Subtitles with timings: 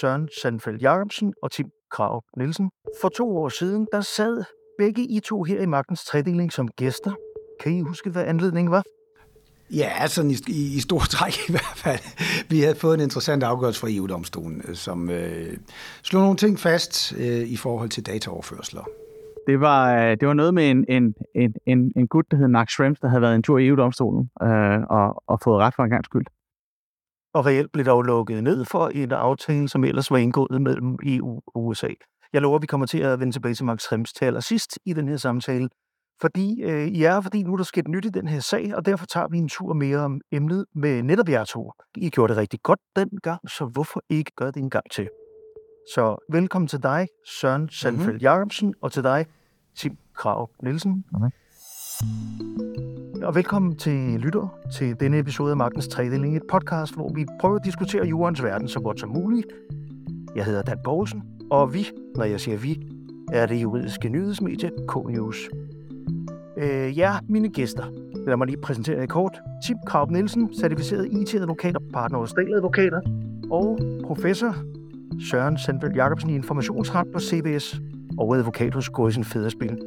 [0.00, 2.70] Søren Sandfeldt Jacobsen og Tim Krav Nielsen.
[3.00, 4.44] For to år siden, der sad
[4.78, 7.12] begge I to her i magtens tredeling som gæster.
[7.60, 8.82] Kan I huske, hvad anledningen var?
[9.70, 12.00] Ja, sådan i, i, i stor træk i hvert fald.
[12.50, 15.56] Vi havde fået en interessant afgørelse fra EU-domstolen, øh, som øh,
[16.02, 18.84] slog nogle ting fast øh, i forhold til dataoverførsler.
[19.46, 22.48] Det var, øh, det var noget med en, en, en, en, en gut, der hed
[22.48, 25.82] Max Schrems, der havde været en tur i EU-domstolen øh, og, og fået ret for
[25.82, 26.26] en gang skyld.
[27.34, 30.98] Og reelt blev der jo lukket ned for en aftale, som ellers var indgået mellem
[31.02, 31.88] EU og USA.
[32.32, 34.92] Jeg lover, at vi kommer til at vende tilbage til Max Schrems til allersidst i
[34.92, 35.68] den her samtale,
[36.20, 38.86] fordi øh, I er, fordi nu er der sket nyt i den her sag, og
[38.86, 41.72] derfor tager vi en tur mere om emnet med netop jer to.
[41.96, 45.08] I gjorde det rigtig godt dengang, så hvorfor ikke gøre det en gang til?
[45.94, 47.08] Så velkommen til dig,
[47.40, 48.22] Søren Sandfeldt mm-hmm.
[48.22, 49.26] Jacobsen, og til dig,
[49.76, 51.04] Tim Krav Nielsen.
[51.14, 51.30] Okay.
[53.24, 57.56] Og velkommen til lytter til denne episode af Magtens Tredeling, et podcast, hvor vi prøver
[57.56, 59.46] at diskutere jordens verden så godt som muligt.
[60.36, 62.82] Jeg hedder Dan Poulsen, og vi, når jeg siger vi,
[63.32, 65.48] er det juridiske nyhedsmedie K-News.
[66.56, 67.84] Øh, ja, mine gæster.
[68.26, 69.40] Lad mig lige præsentere jer kort.
[69.66, 73.00] Tim Kraup Nielsen, certificeret IT-advokat og partner hos Advokater,
[73.50, 74.54] og professor
[75.30, 77.80] Søren Sandfeldt Jacobsen i informationsret på CBS
[78.18, 79.78] og advokat hos Gorsen Federspil.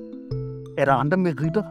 [0.78, 1.64] Er der andre meritter,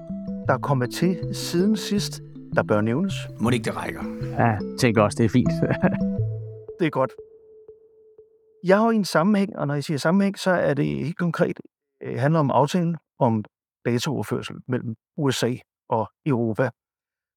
[0.47, 2.22] der er kommet til siden sidst,
[2.55, 3.14] der bør nævnes?
[3.41, 4.02] Må det ikke det rækker?
[4.22, 5.50] Ja, jeg tænker også, det er fint.
[6.78, 7.12] det er godt.
[8.64, 11.56] Jeg har i en sammenhæng, og når jeg siger sammenhæng, så er det helt konkret,
[12.00, 13.44] det øh, handler om aftalen om
[13.84, 15.55] dataoverførsel mellem USA
[15.88, 16.70] og Europa.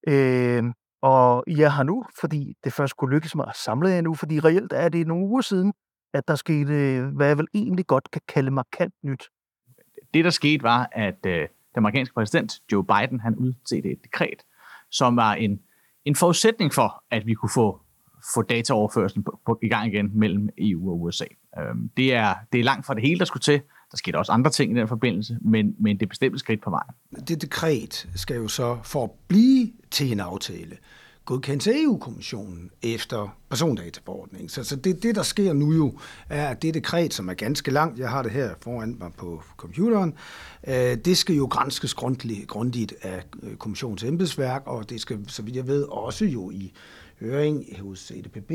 [0.07, 0.63] Øh,
[1.01, 4.39] og jeg har nu, fordi det først kunne lykkes mig at samle jer nu, fordi
[4.39, 5.73] reelt er det nogle uger siden,
[6.13, 9.23] at der skete, hvad jeg vel egentlig godt kan kalde markant nyt.
[10.13, 14.43] Det, der skete, var, at øh, den amerikanske præsident Joe Biden, han udsendte et dekret,
[14.91, 15.59] som var en,
[16.05, 17.81] en forudsætning for, at vi kunne få,
[18.33, 21.25] få dataoverførselen på, på, i gang igen mellem EU og USA.
[21.59, 23.61] Øhm, det, er, det er langt fra det hele, der skulle til.
[23.91, 26.69] Der skete også andre ting i den forbindelse, men, men det er bestemt skridt på
[26.69, 27.25] vejen.
[27.27, 30.77] Det dekret skal jo så for at blive til en aftale,
[31.29, 34.49] godkendt til EU-kommissionen efter persondataforordningen.
[34.49, 35.97] Så, så det, det, der sker nu jo,
[36.29, 39.43] er, at det dekret, som er ganske langt, jeg har det her foran mig på
[39.57, 40.13] computeren,
[40.67, 45.41] øh, det skal jo grænskes grundigt, grundigt af øh, kommissionens embedsværk, og det skal, så
[45.41, 46.73] vidt jeg ved, også jo i
[47.19, 48.51] høring hos EDPB,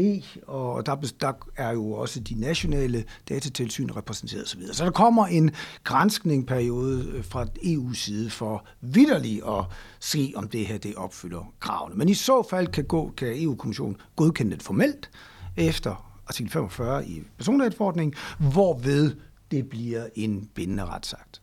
[0.47, 4.63] og der, der er jo også de nationale datatilsyn repræsenteret osv.
[4.73, 5.51] Så der kommer en
[5.85, 9.65] grænskningperiode øh, fra EU's side for vidderligt at
[10.01, 11.95] se, om det her det opfylder kravene.
[11.95, 15.11] Men i så fald kan, gå, kan EU-kommissionen godkende det formelt
[15.57, 18.15] efter artikel 45 i personlighedsforordningen,
[18.53, 19.17] hvorved
[19.51, 21.43] det bliver en bindende retsakt.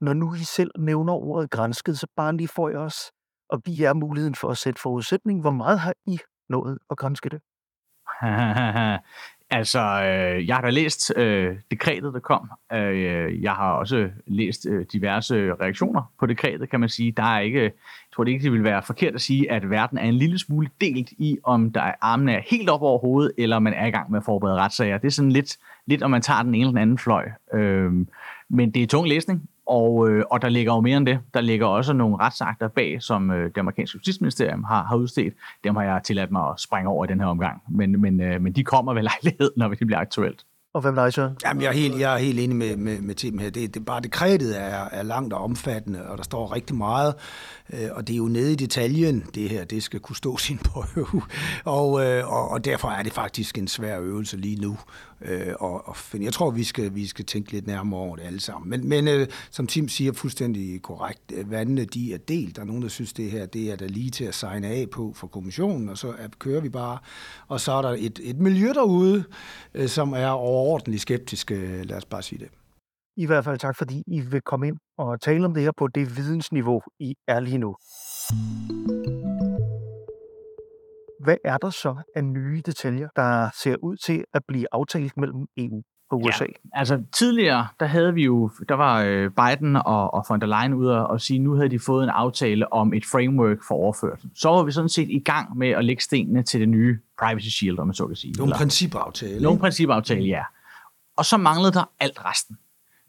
[0.00, 2.96] Når nu I selv nævner ordet grænsket, så bare lige får jeg os
[3.50, 5.40] og give jer muligheden for at sætte forudsætning.
[5.40, 7.40] Hvor meget har I nået at grænske det?
[9.58, 12.50] altså, øh, jeg har da læst øh, dekretet, der kom.
[12.72, 17.12] Øh, jeg har også læst øh, diverse reaktioner på dekretet, kan man sige.
[17.12, 17.72] Der er ikke, jeg
[18.14, 20.68] tror det ikke, det vil være forkert at sige, at verden er en lille smule
[20.80, 23.90] delt i, om der er armene er helt op over hovedet, eller man er i
[23.90, 24.98] gang med at forberede retssager.
[24.98, 25.56] Det er sådan lidt,
[25.86, 27.30] lidt om man tager den ene eller den anden fløj.
[27.54, 27.92] Øh,
[28.48, 31.18] men det er tung læsning, og, øh, og der ligger jo mere end det.
[31.34, 35.34] Der ligger også nogle retsakter bag, som øh, det amerikanske justitsministerium har, har udstedt.
[35.64, 37.62] Dem har jeg tilladt mig at springe over i den her omgang.
[37.68, 40.44] Men, men, øh, men de kommer ved lejlighed, når det bliver aktuelt.
[40.74, 41.30] Og hvem er så?
[41.44, 43.50] Jamen, jeg er helt, jeg er helt enig med, med, med Tim her.
[43.50, 47.14] Det, det, bare dekretet er, er langt og omfattende, og der står rigtig meget.
[47.72, 50.58] Øh, og det er jo nede i detaljen, det her, det skal kunne stå sin
[50.58, 51.22] prøve.
[51.64, 54.76] Og, øh, og, og derfor er det faktisk en svær øvelse lige nu.
[55.24, 58.40] Øh, og, og jeg tror, vi skal, vi skal tænke lidt nærmere over det alle
[58.40, 58.70] sammen.
[58.70, 62.56] Men, men øh, som Tim siger fuldstændig korrekt, øh, vandene de er delt.
[62.56, 64.90] Der er nogen, der synes, det her det er der lige til at signe af
[64.92, 66.98] på for kommissionen, og så kører vi bare.
[67.48, 69.24] Og så er der et, et miljø derude,
[69.74, 72.48] øh, som er overordentligt skeptiske, lad os bare sige det.
[73.16, 75.88] I hvert fald tak, fordi I vil komme ind og tale om det her på
[75.88, 77.74] det vidensniveau, I er lige nu.
[81.20, 85.46] Hvad er der så af nye detaljer, der ser ud til at blive aftalt mellem
[85.56, 86.44] EU og USA?
[86.44, 90.46] Ja, altså tidligere, der havde vi jo, der var øh, Biden og, og von der
[90.46, 94.30] Leyen ude og sige, nu havde de fået en aftale om et framework for overførsel.
[94.34, 97.48] Så var vi sådan set i gang med at lægge stenene til det nye Privacy
[97.48, 98.34] Shield, om man så kan sige.
[98.38, 99.42] Nogle principaftale.
[99.42, 100.42] Nogle principaftale, ja.
[101.16, 102.58] Og så manglede der alt resten.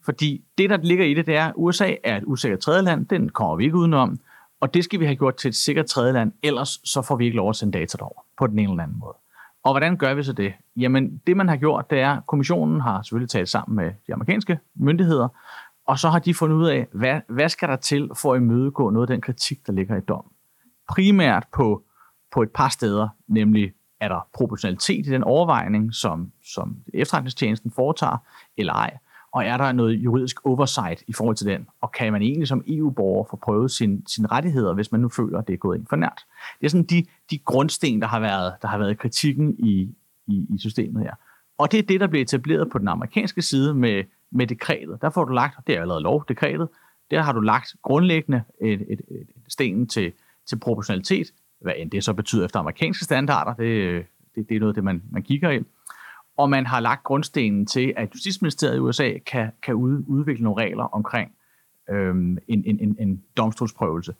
[0.05, 3.29] Fordi det, der ligger i det, det er, at USA er et usikkert tredjeland, den
[3.29, 4.19] kommer vi ikke udenom,
[4.59, 7.37] og det skal vi have gjort til et sikkert tredjeland, ellers så får vi ikke
[7.37, 9.15] lov at sende data derover på den ene eller anden måde.
[9.63, 10.53] Og hvordan gør vi så det?
[10.77, 14.13] Jamen, det man har gjort, det er, at kommissionen har selvfølgelig talt sammen med de
[14.13, 15.27] amerikanske myndigheder,
[15.87, 18.89] og så har de fundet ud af, hvad, hvad skal der til for at imødegå
[18.89, 20.31] noget af den kritik, der ligger i dommen.
[20.89, 21.83] Primært på,
[22.31, 28.17] på et par steder, nemlig er der proportionalitet i den overvejning, som, som efterretningstjenesten foretager,
[28.57, 28.97] eller ej?
[29.35, 31.67] Og er der noget juridisk oversight i forhold til den?
[31.81, 35.39] Og kan man egentlig som EU-borger få prøvet sine sin rettigheder, hvis man nu føler,
[35.39, 36.25] at det er gået ind for nært?
[36.59, 39.95] Det er sådan de, de grundsten, der har været, der har været kritikken i,
[40.27, 41.13] i, i systemet her.
[41.57, 45.01] Og det er det, der bliver etableret på den amerikanske side med, med dekretet.
[45.01, 46.67] Der får du lagt, det er allerede lov, dekretet,
[47.11, 50.11] der har du lagt grundlæggende et, et, et, et sten til,
[50.45, 51.27] til proportionalitet,
[51.61, 54.05] hvad end det så betyder efter amerikanske standarder, det,
[54.35, 55.65] det, det er noget det, man, man kigger ind.
[56.37, 60.63] Og man har lagt grundstenen til, at Justitsministeriet i USA kan, kan ud, udvikle nogle
[60.63, 61.31] regler omkring
[61.89, 64.13] øhm, en, en, en, en domstolsprøvelse.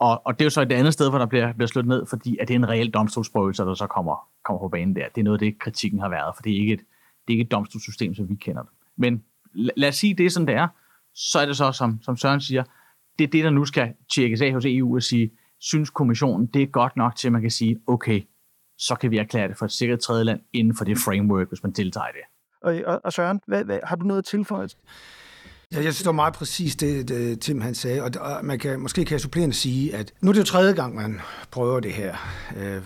[0.00, 2.06] Og, og det er jo så et andet sted, hvor der bliver, bliver slået ned,
[2.06, 5.08] fordi at det er en reel domstolsprøvelse, der så kommer, kommer på banen der.
[5.14, 6.86] Det er noget af det, kritikken har været, for det er ikke et, det
[7.26, 8.70] er ikke et domstolssystem, som vi kender det.
[8.96, 9.22] Men
[9.54, 10.68] lad os sige det, som det er.
[11.14, 12.64] Så er det så, som, som Søren siger,
[13.18, 16.62] det er det, der nu skal tjekkes af hos EU og sige, synes kommissionen, det
[16.62, 18.22] er godt nok til, at man kan sige, okay,
[18.78, 21.72] så kan vi erklære det for et sikkert tredjeland inden for det framework, hvis man
[21.72, 22.24] deltager i det.
[22.62, 24.76] Og, og, og Søren, hvad, hvad, har du noget tilføjet?
[25.72, 28.58] Ja, jeg synes, det var meget præcis det, det Tim han sagde, og, og man
[28.58, 31.20] kan, måske kan jeg supplerende sige, at nu er det jo tredje gang, man
[31.50, 32.16] prøver det her,
[32.56, 32.82] øh,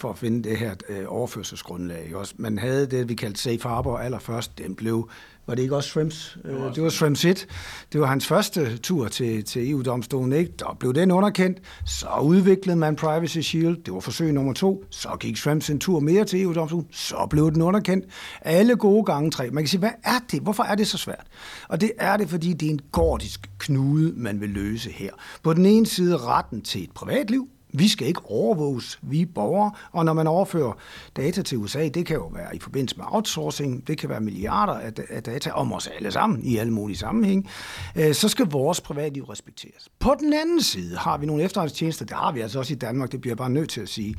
[0.00, 2.14] for at finde det her øh, overførselsgrundlag.
[2.14, 2.34] Også.
[2.38, 5.10] Man havde det, vi kaldte safe harbor allerførst, den blev
[5.46, 6.38] var det ikke også Shrimps?
[6.42, 7.46] Det var, det var Shrimps 1.
[7.92, 10.32] Det var hans første tur til, til EU-domstolen.
[10.32, 10.52] Ikke?
[10.58, 11.58] Der blev den underkendt.
[11.86, 13.76] Så udviklede man Privacy Shield.
[13.84, 14.84] Det var forsøg nummer to.
[14.90, 16.86] Så gik Shrimps en tur mere til EU-domstolen.
[16.92, 18.04] Så blev den underkendt.
[18.42, 19.50] Alle gode gange tre.
[19.50, 20.40] Man kan sige, hvad er det?
[20.40, 21.26] Hvorfor er det så svært?
[21.68, 25.10] Og det er det, fordi det er en gordisk knude, man vil løse her.
[25.42, 29.72] På den ene side retten til et privatliv, vi skal ikke overvåges, vi er borgere,
[29.92, 30.72] og når man overfører
[31.16, 34.92] data til USA, det kan jo være i forbindelse med outsourcing, det kan være milliarder
[35.10, 37.48] af data om os alle sammen i alle mulige sammenhæng,
[37.96, 39.88] øh, så skal vores privatliv respekteres.
[39.98, 43.12] På den anden side har vi nogle efterretningstjenester, det har vi altså også i Danmark,
[43.12, 44.14] det bliver jeg bare nødt til at sige,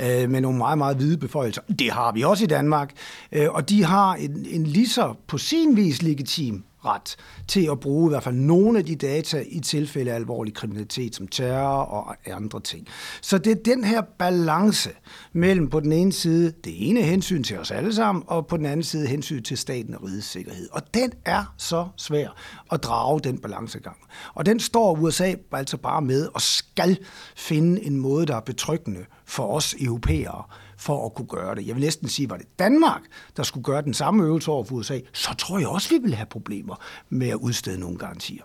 [0.00, 1.62] øh, med nogle meget, meget hvide beføjelser.
[1.78, 2.94] Det har vi også i Danmark,
[3.32, 7.16] øh, og de har en, en lige så på sin vis legitim ret
[7.48, 11.14] til at bruge i hvert fald nogle af de data i tilfælde af alvorlig kriminalitet
[11.14, 12.86] som terror og andre ting.
[13.20, 14.90] Så det er den her balance
[15.32, 18.66] mellem på den ene side det ene hensyn til os alle sammen, og på den
[18.66, 20.68] anden side hensyn til staten og rigets sikkerhed.
[20.72, 22.28] Og den er så svær
[22.72, 23.96] at drage den balancegang.
[24.34, 26.98] Og den står USA altså bare med og skal
[27.36, 30.42] finde en måde, der er betryggende for os europæere
[30.78, 31.66] for at kunne gøre det.
[31.66, 33.00] Jeg vil næsten sige, var det Danmark,
[33.36, 36.14] der skulle gøre den samme øvelse over for USA, så tror jeg også, vi vil
[36.14, 36.74] have problemer
[37.08, 38.42] med at udstede nogle garantier.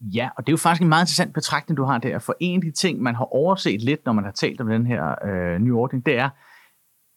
[0.00, 2.18] Ja, og det er jo faktisk en meget interessant betragtning, du har der.
[2.18, 4.86] For en af de ting, man har overset lidt, når man har talt om den
[4.86, 6.28] her øh, nye ordning, det er,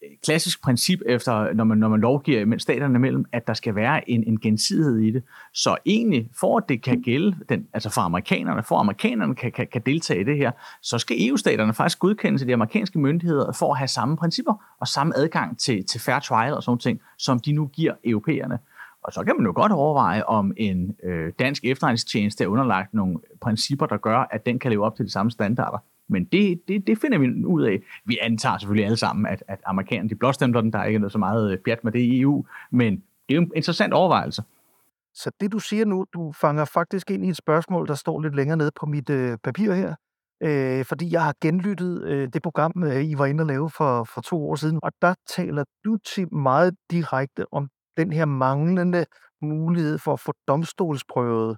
[0.04, 3.76] Øh, klassisk princip efter, når man, når man lovgiver mellem staterne imellem, at der skal
[3.76, 5.24] være en, en gensidighed i det.
[5.54, 9.68] Så egentlig, for at det kan gælde, den, altså for amerikanerne, for amerikanerne kan, kan,
[9.68, 10.52] kan deltage i det her,
[10.82, 14.88] så skal EU-staterne faktisk godkende til de amerikanske myndigheder for at have samme principper og
[14.88, 18.60] samme adgang til, til fair trial og sådan ting, som de nu giver europæerne.
[19.04, 23.18] Og så kan man jo godt overveje, om en øh, dansk efterretningstjeneste er underlagt nogle
[23.42, 25.78] principper, der gør, at den kan leve op til de samme standarder.
[26.10, 27.80] Men det, det, det finder vi ud af.
[28.06, 30.74] Vi antager selvfølgelig alle sammen, at, at amerikanerne de blåstempler den.
[30.74, 33.36] Der er ikke noget så meget øh, pjat med det i EU, men det er
[33.36, 34.44] jo en interessant overvejelse.
[35.14, 38.36] Så det, du siger nu, du fanger faktisk ind i et spørgsmål, der står lidt
[38.36, 39.96] længere nede på mit øh, papir her.
[40.44, 44.04] Øh, fordi jeg har genlyttet øh, det program, øh, I var inde og lave for,
[44.04, 49.06] for to år siden, og der taler du til meget direkte om den her manglende
[49.42, 51.58] mulighed for at få domstolsprøvet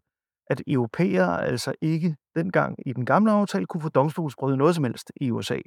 [0.50, 5.12] at europæere altså ikke dengang i den gamle aftale kunne få domstolsprøvet noget som helst
[5.22, 5.60] i USA.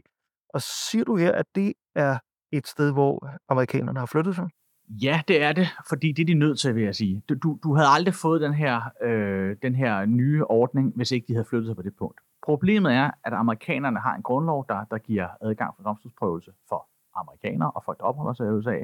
[0.54, 2.18] Og siger du her, at det er
[2.52, 4.48] et sted, hvor amerikanerne har flyttet sig?
[4.90, 7.22] Ja, det er det, fordi det er de nødt til, vil jeg sige.
[7.28, 11.32] Du, du, havde aldrig fået den her, øh, den her nye ordning, hvis ikke de
[11.32, 12.20] havde flyttet sig på det punkt.
[12.42, 17.70] Problemet er, at amerikanerne har en grundlov, der, der giver adgang for domstolsprøvelse for amerikanere
[17.70, 18.78] og folk, der opholder sig i USA.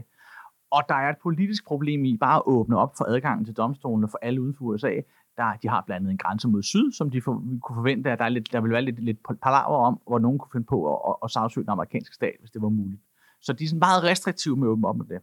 [0.70, 4.08] Og der er et politisk problem i bare at åbne op for adgangen til domstolene
[4.08, 5.00] for alle uden for USA,
[5.36, 8.10] der, de har blandt andet en grænse mod syd, som de for, vi kunne forvente,
[8.10, 10.66] at der, er lidt, der ville være lidt, lidt palaver om, hvor nogen kunne finde
[10.66, 13.02] på at, at, at sagsøge den amerikanske stat, hvis det var muligt.
[13.40, 15.18] Så de er sådan meget restriktive med at åbne op med det.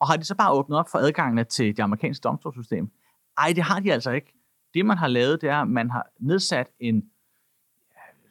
[0.00, 2.90] Og har de så bare åbnet op for adgangene til det amerikanske domstolssystem?
[3.38, 4.34] Ej, det har de altså ikke.
[4.74, 7.04] Det, man har lavet, det er, at man har nedsat en,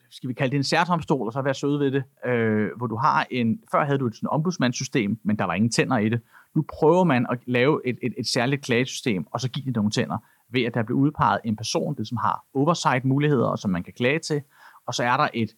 [0.09, 2.95] skal vi kalde det en særdomstol, og så være søde ved det, øh, hvor du
[2.95, 6.21] har en, før havde du et sådan ombudsmandssystem, men der var ingen tænder i det.
[6.55, 9.91] Nu prøver man at lave et, et, et særligt klagesystem, og så give det nogle
[9.91, 10.17] tænder
[10.51, 13.93] ved at der bliver udpeget en person, det som har oversight-muligheder, og som man kan
[13.93, 14.41] klage til,
[14.87, 15.55] og så er der et,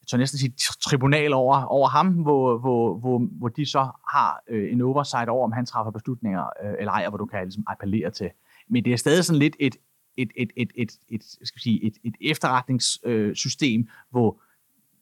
[0.00, 0.54] jeg tør næsten sige,
[0.84, 3.78] tribunal over, over ham, hvor, hvor, hvor, hvor de så
[4.12, 7.26] har øh, en oversight over, om han træffer beslutninger øh, eller ej, og hvor du
[7.26, 8.30] kan ligesom appellere til.
[8.68, 9.76] Men det er stadig sådan lidt et,
[10.16, 14.40] et, et, et, et, et, skal sige, et, et efterretningssystem, øh, hvor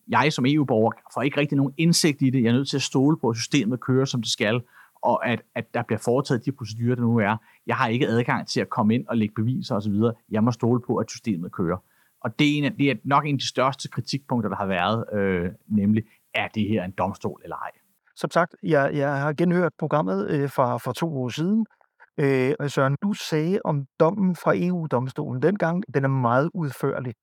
[0.09, 2.43] jeg som EU-borger får ikke rigtig nogen indsigt i det.
[2.43, 4.61] Jeg er nødt til at stole på, at systemet kører, som det skal,
[5.03, 7.37] og at, at der bliver foretaget de procedurer, der nu er.
[7.67, 9.95] Jeg har ikke adgang til at komme ind og lægge beviser osv.
[10.31, 11.77] Jeg må stole på, at systemet kører.
[12.21, 15.05] Og det er, en, det er nok en af de største kritikpunkter, der har været,
[15.13, 16.05] øh, nemlig,
[16.35, 17.71] er det her en domstol eller ej?
[18.17, 21.67] Som sagt, jeg, jeg har genhørt programmet øh, fra, fra to år siden,
[22.19, 27.15] øh, og Søren, du sagde om dommen fra EU-domstolen dengang, den er meget udførlig.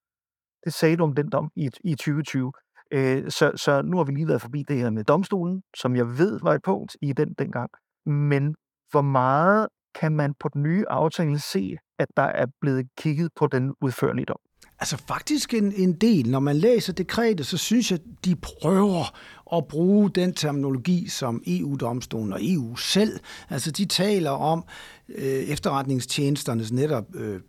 [0.66, 2.54] Det sagde du om den dom i, i 2020.
[2.92, 6.18] Øh, så, så nu har vi lige været forbi det her med domstolen, som jeg
[6.18, 7.70] ved var et punkt i den dengang.
[8.06, 8.56] Men
[8.92, 13.48] hvor meget kan man på den nye aftale se, at der er blevet kigget på
[13.48, 14.40] den udførlige dom?
[14.80, 16.30] Altså faktisk en, en del.
[16.30, 19.18] Når man læser dekretet, så synes jeg, de prøver
[19.58, 23.20] at bruge den terminologi, som EU-domstolen og EU selv,
[23.50, 24.64] altså de taler om
[25.10, 27.42] øh, efterretningstjenesternes netop øh,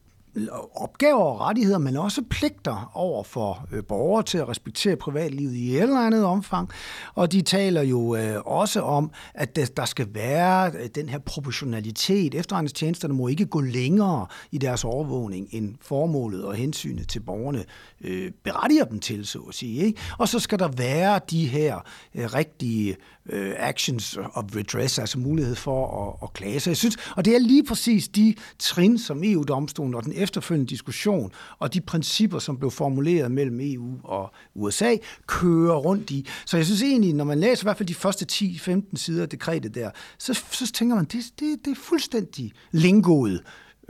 [0.75, 5.77] opgaver og rettigheder, men også pligter over for øh, borgere til at respektere privatlivet i
[5.77, 6.71] et eller andet omfang.
[7.15, 11.19] Og de taler jo øh, også om, at der, der skal være øh, den her
[11.19, 12.35] proportionalitet.
[12.35, 17.65] Efterretningstjenesterne må ikke gå længere i deres overvågning end formålet og hensynet til borgerne
[18.01, 19.85] øh, berettiger dem til, så at sige.
[19.85, 20.01] Ikke?
[20.19, 21.77] Og så skal der være de her
[22.15, 22.97] øh, rigtige
[23.27, 26.61] øh, actions of redress, altså mulighed for at, at klage.
[26.61, 30.71] Så jeg synes, og det er lige præcis de trin, som EU-domstolen og den efterfølgende
[30.71, 34.97] diskussion og de principper, som blev formuleret mellem EU og USA,
[35.27, 36.27] kører rundt i.
[36.47, 39.29] Så jeg synes egentlig, når man læser i hvert fald de første 10-15 sider af
[39.29, 43.43] dekretet der, så, så tænker man, det, det, det er fuldstændig lingoet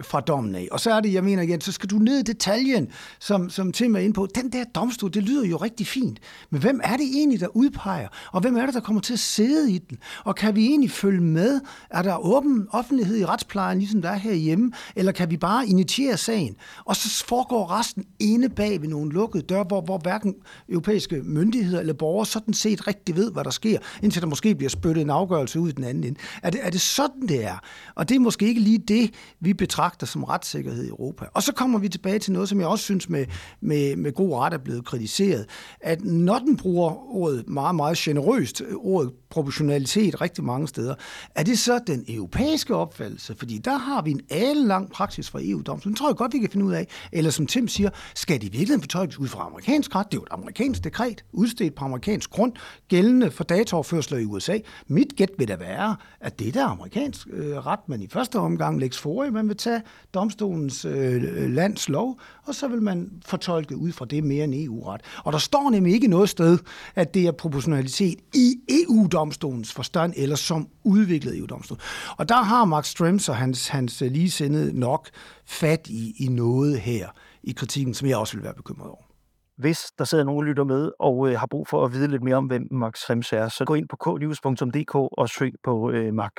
[0.03, 0.69] fra dommen af.
[0.71, 2.89] Og så er det, jeg mener igen, så skal du ned i detaljen,
[3.21, 4.29] som, som Tim er inde på.
[4.35, 6.19] Den der domstol, det lyder jo rigtig fint.
[6.51, 8.09] Men hvem er det egentlig, der udpeger?
[8.33, 9.99] Og hvem er det, der kommer til at sidde i den?
[10.25, 11.61] Og kan vi egentlig følge med?
[11.91, 14.73] Er der åben offentlighed i retsplejen, ligesom der er herhjemme?
[14.97, 16.57] Eller kan vi bare initiere sagen?
[16.85, 20.35] Og så foregår resten inde bag ved nogle lukkede døre, hvor, hvor hverken
[20.69, 24.71] europæiske myndigheder eller borgere sådan set rigtig ved, hvad der sker, indtil der måske bliver
[24.71, 26.21] spyttet en afgørelse ud i den anden ende.
[26.43, 27.59] Er det, er det sådan, det er?
[27.95, 31.25] Og det er måske ikke lige det, vi betragter betragter som retssikkerhed i Europa.
[31.35, 33.27] Og så kommer vi tilbage til noget, som jeg også synes med,
[33.61, 35.47] med, med god ret er blevet kritiseret,
[35.81, 40.95] at når den bruger ordet meget, meget generøst, ordet proportionalitet rigtig mange steder,
[41.35, 43.35] er det så den europæiske opfattelse?
[43.35, 45.97] Fordi der har vi en lang praksis fra EU-domstolen.
[45.97, 46.87] tror jeg godt, vi kan finde ud af.
[47.13, 50.07] Eller som Tim siger, skal de virkelig fortolkes ud fra amerikansk ret?
[50.11, 52.53] Det er jo et amerikansk dekret, udstedt på amerikansk grund,
[52.89, 54.59] gældende for dataoverførsler i USA.
[54.87, 58.81] Mit gæt vil da være, at det er amerikansk øh, ret, man i første omgang
[58.81, 59.80] lægges for, man vil tage
[60.15, 65.01] domstolens øh, lands lov, og så vil man fortolke ud fra det mere end EU-ret.
[65.25, 66.59] Og der står nemlig ikke noget sted,
[66.95, 71.79] at det er proportionalitet i EU-domstolens forstand, eller som udviklet EU-domstol.
[72.17, 75.09] Og der har Max Strems og hans, hans ligesindede nok
[75.47, 77.09] fat i, i noget her
[77.43, 79.11] i kritikken, som jeg også vil være bekymret over.
[79.57, 82.23] Hvis der sidder nogen, der lytter med og øh, har brug for at vide lidt
[82.23, 86.15] mere om, hvem Max Rems er, så gå ind på knews.dk og søg på øh,
[86.15, 86.33] Max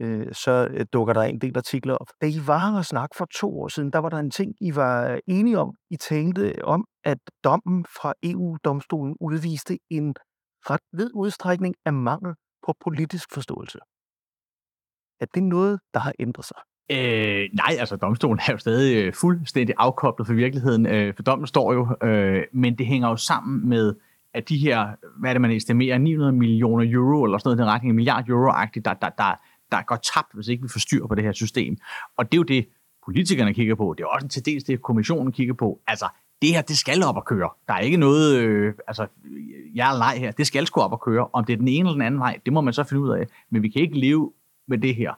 [0.00, 2.06] øh, så øh, dukker der en del artikler op.
[2.20, 4.54] Da I var her og snak for to år siden, der var der en ting,
[4.60, 5.74] I var enige om.
[5.90, 10.14] I tænkte om, at dommen fra EU-domstolen udviste en
[10.70, 12.34] ret ved udstrækning af mangel
[12.66, 13.78] på politisk forståelse.
[15.20, 16.56] Er det noget, der har ændret sig?
[16.90, 21.46] Øh, nej, altså domstolen er jo stadig øh, fuldstændig afkoblet fra virkeligheden, øh, for dommen
[21.46, 23.94] står jo, øh, men det hænger jo sammen med,
[24.34, 27.66] at de her, hvad er det man estimerer, 900 millioner euro, eller sådan noget, den
[27.66, 29.40] retning, en milliard euro-agtigt, der, der, der,
[29.72, 31.76] der går tabt, hvis ikke vi får styr på det her system.
[32.16, 32.68] Og det er jo det,
[33.04, 33.94] politikerne kigger på.
[33.98, 35.80] Det er også til dels det, kommissionen kigger på.
[35.86, 36.08] Altså,
[36.42, 37.50] det her, det skal op og køre.
[37.68, 39.06] Der er ikke noget, øh, altså,
[39.74, 40.30] jeg er leg her.
[40.30, 41.28] Det skal sgu op og køre.
[41.32, 43.10] Om det er den ene eller den anden vej, det må man så finde ud
[43.10, 43.26] af.
[43.50, 44.32] Men vi kan ikke leve
[44.68, 45.12] med det her.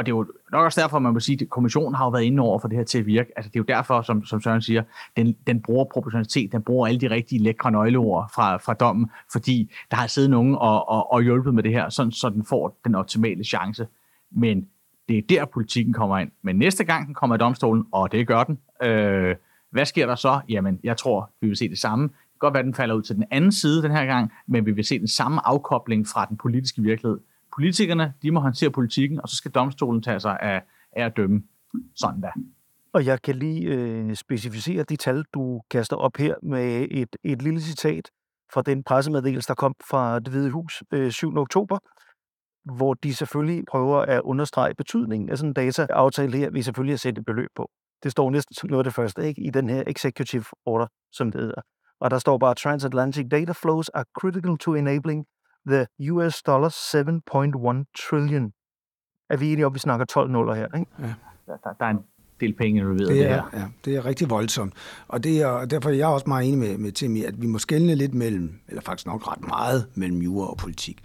[0.00, 2.22] Og det er jo nok også derfor, man må sige, at kommissionen har jo været
[2.22, 3.32] inde over for det her til at virke.
[3.36, 4.82] Altså, det er jo derfor, som, som Søren siger,
[5.16, 9.72] den, den bruger proportionalitet, den bruger alle de rigtige lækre nøgleord fra, fra dommen, fordi
[9.90, 12.80] der har siddet nogen og, og, og hjulpet med det her, sådan, så den får
[12.84, 13.86] den optimale chance.
[14.30, 14.68] Men
[15.08, 16.30] det er der, politikken kommer ind.
[16.42, 19.36] Men næste gang den kommer i domstolen, og det gør den, øh,
[19.70, 20.40] hvad sker der så?
[20.48, 22.04] Jamen, jeg tror, vi vil se det samme.
[22.04, 24.32] Det kan godt være, at den falder ud til den anden side den her gang,
[24.46, 27.18] men vi vil se den samme afkobling fra den politiske virkelighed.
[27.60, 30.62] Politikerne, de må håndtere politikken, og så skal domstolen tage sig af,
[30.92, 31.42] af at dømme.
[31.94, 32.30] Sådan der.
[32.92, 37.42] Og jeg kan lige øh, specificere de tal, du kaster op her med et, et
[37.42, 38.10] lille citat
[38.52, 41.36] fra den pressemeddelelse, der kom fra det Hvide Hus øh, 7.
[41.36, 41.78] oktober,
[42.76, 46.98] hvor de selvfølgelig prøver at understrege betydningen af sådan en dataaftale her, vi selvfølgelig har
[46.98, 47.70] sætte et beløb på.
[48.02, 49.42] Det står næsten som noget af det første ikke?
[49.42, 51.60] i den her executive order, som det hedder.
[52.00, 55.26] Og der står bare, transatlantic data flows are critical to enabling
[55.66, 58.52] the US dollar 7.1 trillion.
[59.30, 60.66] Er vi enige om, at vi snakker 12 nuller her?
[60.78, 60.90] Ikke?
[60.98, 61.14] Ja.
[61.46, 61.98] Der, der, der, er en,
[62.40, 63.60] del penge involveret det er, det her.
[63.60, 64.74] Ja, det er rigtig voldsomt.
[65.08, 67.58] Og det er, derfor er jeg også meget enig med, med Timmy, at vi må
[67.58, 71.02] skælne lidt mellem, eller faktisk nok ret meget mellem jura og politik.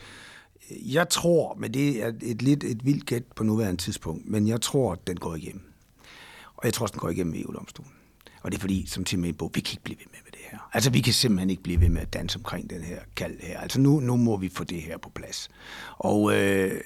[0.72, 4.62] Jeg tror, men det er et lidt et vildt gæt på nuværende tidspunkt, men jeg
[4.62, 5.64] tror, at den går igennem.
[6.56, 7.92] Og jeg tror også, den går igennem EU-domstolen.
[8.42, 10.20] Og det er fordi, som Tim er på, vi kan ikke blive ved med,
[10.52, 10.70] her.
[10.74, 13.60] Altså, vi kan simpelthen ikke blive ved med at danse omkring den her kald her.
[13.60, 15.50] Altså, nu, nu må vi få det her på plads.
[15.98, 16.82] Og øh,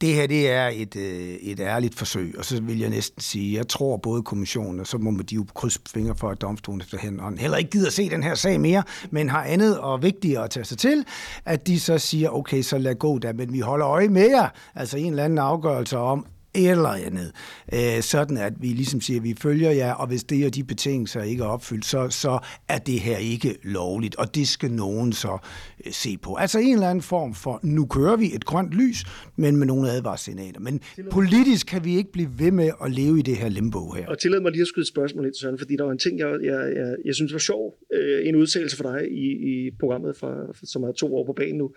[0.00, 3.56] det her, det er et, øh, et ærligt forsøg, og så vil jeg næsten sige,
[3.56, 7.20] jeg tror både kommissionen, og så må de jo krydse fingre for, at domstolen efterhånden
[7.20, 10.50] og heller ikke gider se den her sag mere, men har andet og vigtigere at
[10.50, 11.04] tage sig til,
[11.44, 14.48] at de så siger, okay, så lad gå da, men vi holder øje med jer,
[14.74, 17.32] altså en eller anden afgørelse om, eller andet,
[17.72, 20.64] øh, sådan at vi ligesom siger, at vi følger jer, og hvis det og de
[20.64, 25.12] betingelser ikke er opfyldt, så, så er det her ikke lovligt, og det skal nogen
[25.12, 25.38] så
[25.86, 26.34] øh, se på.
[26.34, 29.04] Altså en eller anden form for, nu kører vi et grønt lys,
[29.36, 30.60] men med nogle advarssignaler.
[30.60, 30.80] Men
[31.10, 34.06] politisk kan vi ikke blive ved med at leve i det her limbo her.
[34.06, 36.18] Og tillad mig lige at skyde et spørgsmål ind, Søren, fordi der var en ting,
[36.18, 37.74] jeg, jeg, jeg, jeg synes var sjov.
[37.94, 40.32] Øh, en udtalelse for dig i, i programmet, fra,
[40.64, 41.70] som er to år på banen nu,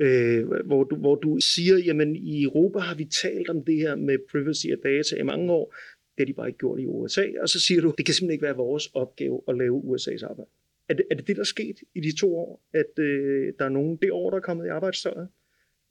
[0.00, 3.96] øh, hvor, du, hvor du siger, jamen i Europa har vi talt om det her
[3.96, 5.74] med privacy af data i mange år.
[6.18, 7.24] Det har de bare ikke gjort i USA.
[7.42, 10.50] Og så siger du, det kan simpelthen ikke være vores opgave at lave USA's arbejde.
[10.88, 13.64] Er det er det, det der er sket i de to år, at øh, der
[13.64, 15.28] er nogen det år, der er kommet i arbejdstøjet?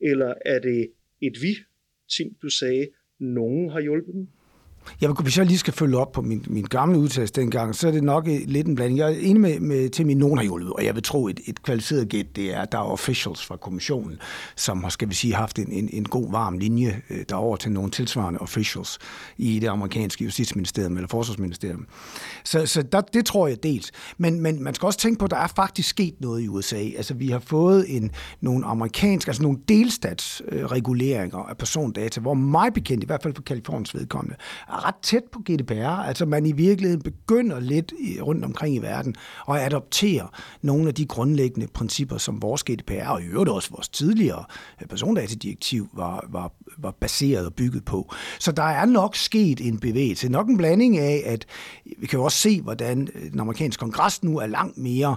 [0.01, 1.57] Eller er det et vi,
[2.09, 2.87] Tim, du sagde,
[3.19, 4.27] nogen har hjulpet dem?
[5.01, 7.91] Ja, hvis jeg lige skal følge op på min, min gamle udtalelse dengang, så er
[7.91, 8.99] det nok øh, lidt en blanding.
[8.99, 11.63] Jeg er enig med, med min nogen har hjulpet, og jeg vil tro, et, et
[11.63, 14.17] kvalificeret gæt, det er, at der er officials fra kommissionen,
[14.55, 17.71] som har, skal vi sige, haft en, en, en god, varm linje øh, derover til
[17.71, 18.97] nogle tilsvarende officials
[19.37, 21.87] i det amerikanske justitsministerium eller forsvarsministerium.
[22.43, 23.91] Så, så der, det tror jeg dels.
[24.17, 26.75] Men, men man skal også tænke på, at der er faktisk sket noget i USA.
[26.75, 33.03] Altså, vi har fået en, nogle amerikanske, altså nogle delstatsreguleringer af persondata, hvor mig bekendt,
[33.03, 34.35] i hvert fald for Kaliforniens vedkommende,
[34.69, 35.87] er ret tæt på GDPR.
[35.87, 39.15] Altså man i virkeligheden begynder lidt rundt omkring i verden
[39.49, 40.27] at adoptere
[40.61, 44.43] nogle af de grundlæggende principper, som vores GDPR og i øvrigt også vores tidligere
[44.81, 48.13] øh, persondatadirektiv var, var, var baseret og bygget på.
[48.39, 50.29] Så der er nok sket en bevægelse.
[50.29, 51.45] Nok en blanding af, at
[51.97, 55.15] vi kan jo også se, hvordan øh, den amerikanske kongres nu er langt mere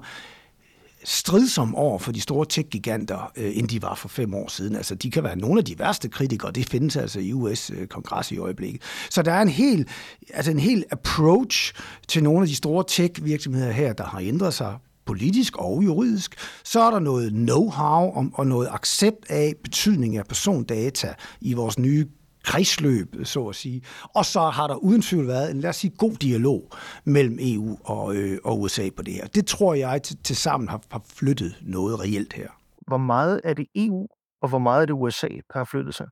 [1.05, 4.77] stridsom over for de store tech-giganter, øh, end de var for fem år siden.
[4.77, 8.37] Altså, de kan være nogle af de værste kritikere, det findes altså i US-kongres øh,
[8.37, 8.83] i øjeblikket.
[9.11, 9.88] Så der er en hel,
[10.35, 11.75] altså en hel approach
[12.09, 16.35] til nogle af de store tech-virksomheder her, der har ændret sig politisk og juridisk,
[16.65, 22.07] så er der noget know-how og noget accept af betydning af persondata i vores nye
[22.44, 23.83] kredsløb, så at sige.
[24.14, 26.70] Og så har der uden tvivl været en, lad os sige, god dialog
[27.05, 29.26] mellem EU og, øh, og USA på det her.
[29.26, 32.48] Det tror jeg til, til sammen har, har flyttet noget reelt her.
[32.87, 34.09] Hvor meget er det EU,
[34.42, 36.07] og hvor meget er det USA, der har flyttet sig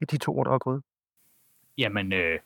[0.00, 0.82] i de to år, der er gået?
[1.78, 2.38] Jamen, øh,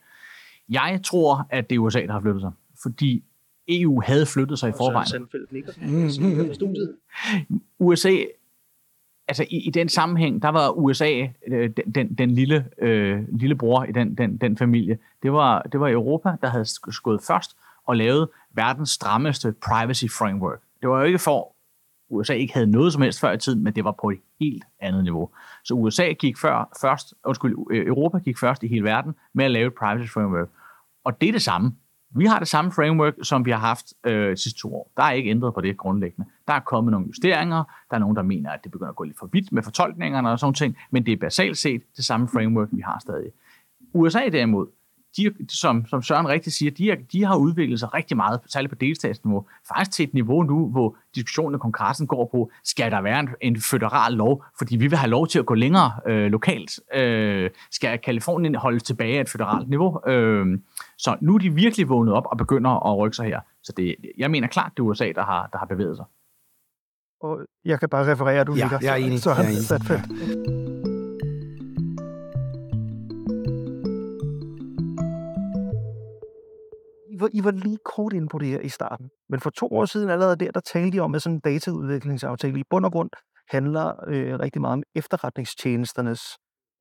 [0.69, 2.53] jeg tror, at det er USA, der har flyttet sig.
[2.83, 3.25] Fordi
[3.69, 5.29] EU havde flyttet sig i forvejen.
[5.81, 6.89] Mm-hmm.
[7.79, 8.17] USA
[9.29, 13.85] altså i, i den sammenhæng, der var USA øh, den, den lille, øh, lille bror
[13.85, 14.99] i den, den, den familie.
[15.23, 17.57] Det var, det var Europa, der havde skudt først
[17.87, 20.61] og lavet verdens strammeste privacy framework.
[20.81, 21.55] Det var jo ikke for,
[22.11, 24.65] USA ikke havde noget som helst før i tiden, men det var på et helt
[24.81, 25.31] andet niveau.
[25.65, 29.67] Så USA gik før, først, undskyld, Europa gik først i hele verden med at lave
[29.67, 30.49] et privacy framework.
[31.05, 31.77] Og det er det samme.
[32.15, 34.91] Vi har det samme framework, som vi har haft øh, sidste to år.
[34.97, 36.31] Der er ikke ændret på det grundlæggende.
[36.49, 37.65] Der er kommet nogle justeringer.
[37.91, 40.31] Der er nogen, der mener, at det begynder at gå lidt for vidt med fortolkningerne
[40.31, 40.77] og sådan ting.
[40.91, 43.31] Men det er basalt set det samme framework, vi har stadig.
[43.93, 44.67] USA derimod,
[45.17, 48.71] de, som, som Søren rigtig siger, de, er, de har udviklet sig rigtig meget, særligt
[48.71, 53.01] på delstatsniveau, faktisk til et niveau nu, hvor diskussionen i kongressen går på, skal der
[53.01, 56.31] være en, en federal lov, fordi vi vil have lov til at gå længere øh,
[56.31, 56.81] lokalt.
[56.95, 60.09] Øh, skal Kalifornien holdes tilbage af et federalt niveau?
[60.09, 60.59] Øh,
[60.99, 63.41] så nu er de virkelig vågnet op og begynder at rykke sig her.
[63.63, 66.07] Så det, jeg mener klart, det er USA, der har, der har bevæget sig.
[67.21, 68.79] Og jeg kan bare referere, du ja, ligger.
[68.83, 69.21] jeg er enig.
[69.21, 70.62] Så jeg er enig.
[77.23, 79.11] Var, I var lige kort inde på det her i starten.
[79.29, 82.61] Men for to år siden allerede der, der talte de om, at sådan en dataudviklingsaftale
[82.61, 83.11] i bund og grund
[83.49, 86.23] handler øh, rigtig meget om efterretningstjenesternes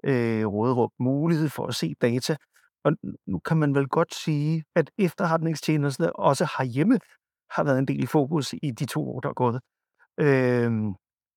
[0.05, 2.35] øh, råderum, mulighed for at se data.
[2.83, 2.91] Og
[3.27, 6.99] nu kan man vel godt sige, at efterretningstjenesterne også herhjemme
[7.51, 9.59] har været en del i fokus i de to år, der er gået.
[10.19, 10.71] Øh,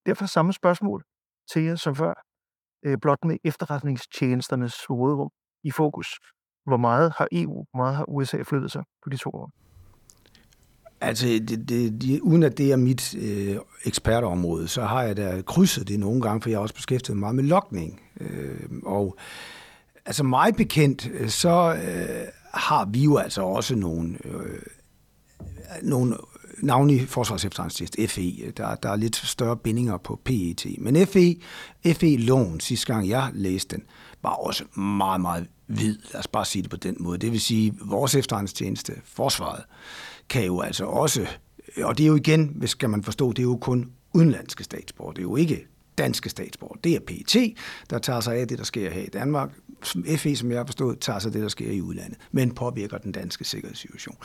[0.07, 1.05] derfor samme spørgsmål
[1.53, 2.15] til jer som før,
[2.85, 5.31] øh, blot med efterretningstjenesternes råderum
[5.65, 6.19] i fokus.
[6.67, 9.51] Hvor meget har EU, hvor meget har USA flyttet sig på de to år?
[11.01, 15.43] Altså, det, det, det, uden at det er mit øh, ekspertområde, så har jeg da
[15.47, 18.03] krydset det nogle gange, for jeg har også beskæftiget mig meget med lokning.
[18.21, 19.17] Øh, og
[20.07, 24.63] altså mig bekendt, øh, så øh, har vi jo altså også nogle, øh,
[25.83, 26.17] nogle
[26.63, 27.47] navnlig Forsvars
[28.09, 30.67] FE, der, der er lidt større bindinger på PET.
[30.79, 31.37] Men FE,
[31.87, 33.85] FE-loven, sidste gang jeg læste den,
[34.23, 35.97] var også meget, meget hvid.
[36.13, 37.19] Lad os bare sige det på den måde.
[37.19, 39.65] Det vil sige, vores efterretningstjeneste, Forsvaret,
[40.29, 41.27] kan jo altså også,
[41.77, 44.65] øh, og det er jo igen, hvis skal man forstå, det er jo kun udenlandske
[44.65, 45.13] statsborger.
[45.13, 45.67] Det er jo ikke
[45.99, 46.77] danske statsborger.
[46.85, 47.55] Det er PET,
[47.91, 49.51] der tager sig af det, der sker her i Danmark.
[50.17, 53.13] FE, som jeg har forstået, tager sig det, der sker i udlandet, men påvirker den
[53.13, 54.17] danske sikkerhedssituation.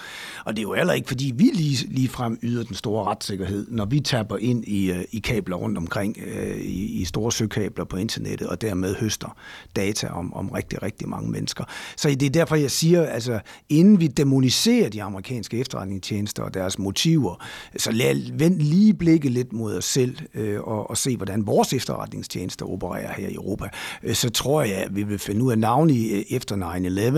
[0.46, 3.68] Og det er jo heller ikke, fordi vi lige, lige frem yder den store retssikkerhed,
[3.70, 7.86] når vi taber ind i, øh, i kabler rundt omkring, øh, i, i store søkabler
[7.86, 9.38] på internettet, og dermed høster
[9.76, 11.64] data om, om rigtig, rigtig mange mennesker.
[11.98, 16.80] Så det er derfor, jeg siger, altså, inden vi demoniserer de amerikanske efterretningstjenester og deres
[16.80, 17.46] motiver,
[17.78, 21.74] så lad, vend lige blikket lidt mod os selv øh, og, og se, hvordan vores
[21.74, 23.70] efterretningstjenester opererer her i Europa.
[24.04, 26.56] Øh, så tror jeg, at vi vil finde ud er navnlig øh, efter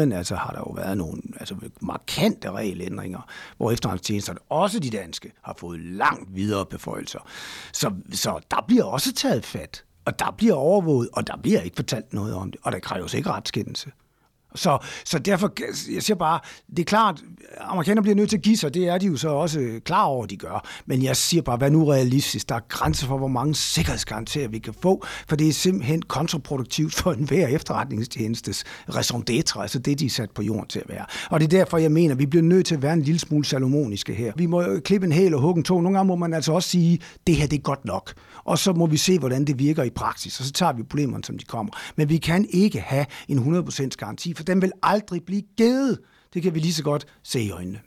[0.09, 5.31] 9-11, altså har der jo været nogle altså markante regelændringer, hvor efterretningstjenesterne, også de danske,
[5.41, 7.19] har fået langt videre beføjelser.
[7.73, 11.75] Så, så der bliver også taget fat, og der bliver overvåget, og der bliver ikke
[11.75, 13.91] fortalt noget om det, og der kræves ikke retskendelse.
[14.55, 15.51] Så, så derfor,
[15.93, 17.23] jeg siger bare, det er klart,
[17.59, 20.25] amerikanerne bliver nødt til at give sig, det er de jo så også klar over,
[20.25, 20.67] de gør.
[20.85, 22.49] Men jeg siger bare, hvad nu realistisk?
[22.49, 26.93] Der er grænser for, hvor mange sikkerhedsgarantier vi kan få, for det er simpelthen kontraproduktivt
[26.93, 28.63] for enhver efterretningstjenestes
[28.95, 31.05] raison d'etre, altså det, de er sat på jorden til at være.
[31.29, 33.45] Og det er derfor, jeg mener, vi bliver nødt til at være en lille smule
[33.45, 34.33] salomoniske her.
[34.35, 35.81] Vi må klippe en hæl og hugge en to.
[35.81, 38.13] Nogle gange må man altså også sige, det her det er godt nok.
[38.43, 41.23] Og så må vi se, hvordan det virker i praksis, og så tager vi problemerne,
[41.23, 41.71] som de kommer.
[41.95, 45.99] Men vi kan ikke have en 100% garanti for den vil aldrig blive givet.
[46.33, 47.79] Det kan vi lige så godt se i øjnene.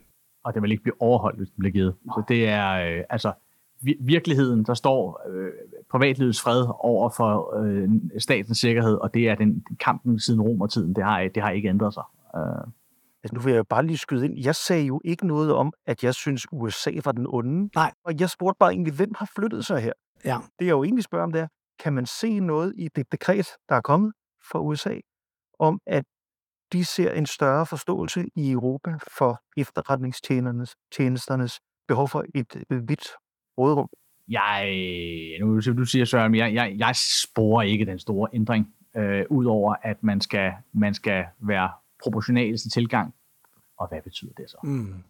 [0.43, 1.95] Og det vil ikke blive overholdt, hvis den bliver givet.
[2.03, 3.33] Så det er øh, altså
[3.99, 5.51] virkeligheden, der står øh,
[5.91, 10.95] privatlivets fred over for øh, statens sikkerhed, og det er den kampen siden romertiden.
[10.95, 12.03] Det har, det har ikke ændret sig.
[12.35, 12.67] Øh.
[13.23, 14.39] Altså, nu vil jeg bare lige skyde ind.
[14.39, 17.69] Jeg sagde jo ikke noget om, at jeg synes, USA var den onde.
[17.75, 17.91] Nej.
[18.05, 19.93] Og jeg spurgte bare egentlig, hvem har flyttet sig her?
[20.25, 20.37] Ja.
[20.59, 21.47] Det jeg jo egentlig spørger om, det er,
[21.79, 24.13] kan man se noget i det dekret, der er kommet
[24.51, 24.99] fra USA,
[25.59, 26.05] om at
[26.73, 33.07] de ser en større forståelse i Europa for efterretningstjenesternes tjenesternes behov for et vidt
[33.57, 33.89] råderum?
[34.27, 34.69] Jeg,
[35.39, 36.95] nu du siger Søren, jeg, jeg, jeg
[37.31, 41.71] sporer ikke den store ændring, øh, udover at man skal, man skal være
[42.03, 43.13] proportional til tilgang.
[43.77, 44.57] Og hvad betyder det så?
[44.63, 45.03] Mm.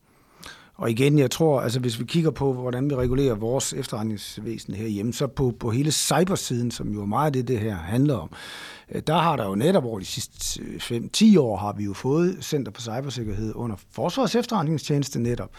[0.77, 5.13] Og igen, jeg tror, altså hvis vi kigger på, hvordan vi regulerer vores efterretningsvæsen herhjemme,
[5.13, 8.29] så på, på hele cybersiden, som jo meget det, det her handler om,
[8.91, 11.93] øh, der har der jo netop over de sidste øh, 5-10 år, har vi jo
[11.93, 15.49] fået Center for Cybersikkerhed under Forsvars efterretningstjeneste netop,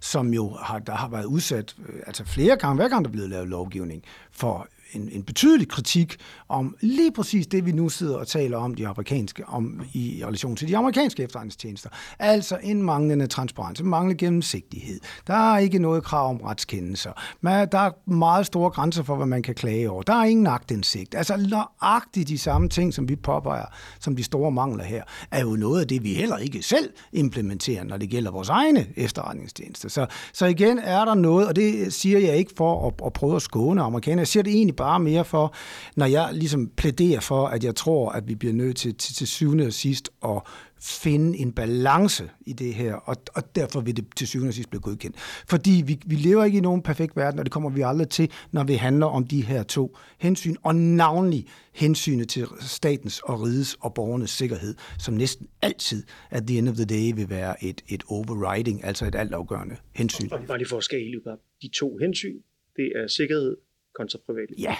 [0.00, 3.12] som jo har, der har været udsat øh, altså flere gange, hver gang der er
[3.12, 6.16] blevet lavet lovgivning, for en, en betydelig kritik
[6.48, 10.56] om lige præcis det, vi nu sidder og taler om, de amerikanske, om i relation
[10.56, 11.90] til de amerikanske efterretningstjenester.
[12.18, 15.00] Altså en manglende transparens, en manglende gennemsigtighed.
[15.26, 17.12] Der er ikke noget krav om retskendelser.
[17.40, 20.02] Men der er meget store grænser for, hvad man kan klage over.
[20.02, 21.14] Der er ingen agtindsigt.
[21.14, 23.66] Altså nøjagtigt de samme ting, som vi påpeger,
[24.00, 27.84] som de store mangler her, er jo noget af det, vi heller ikke selv implementerer,
[27.84, 29.88] når det gælder vores egne efterretningstjenester.
[29.88, 33.36] Så, så igen er der noget, og det siger jeg ikke for at, at prøve
[33.36, 34.20] at skåne amerikanerne.
[34.20, 35.54] Jeg siger det egentlig bare mere for,
[35.96, 39.26] når jeg ligesom plæderer for, at jeg tror, at vi bliver nødt til til, til
[39.26, 40.42] syvende og sidst at
[40.80, 44.70] finde en balance i det her, og, og derfor vil det til syvende og sidst
[44.70, 45.16] blive godkendt.
[45.48, 48.30] Fordi vi, vi lever ikke i nogen perfekt verden, og det kommer vi aldrig til,
[48.52, 53.76] når vi handler om de her to hensyn, og navnlig hensynet til statens og rides
[53.80, 57.82] og borgernes sikkerhed, som næsten altid at the end of the day vil være et,
[57.88, 60.28] et overriding, altså et altafgørende hensyn.
[60.30, 61.22] Og bare lige for at skale
[61.62, 62.36] de to hensyn,
[62.76, 63.56] det er sikkerhed
[63.98, 64.56] kontra privatliv.
[64.58, 64.76] Ja.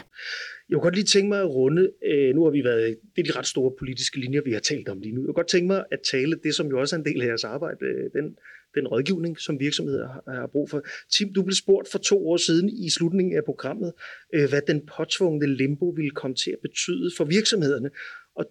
[0.69, 3.33] Jeg kunne godt lige tænke mig at runde, øh, nu har vi været, det er
[3.33, 5.21] de ret store politiske linjer, vi har talt om lige nu.
[5.21, 7.27] Jeg kunne godt tænke mig at tale det, som jo også er en del af
[7.27, 8.37] jeres arbejde, øh, den,
[8.75, 10.83] den rådgivning, som virksomheder har, har brug for.
[11.13, 13.93] Tim, du blev spurgt for to år siden i slutningen af programmet,
[14.35, 17.91] øh, hvad den påtvungne limbo ville komme til at betyde for virksomhederne.
[18.35, 18.45] Og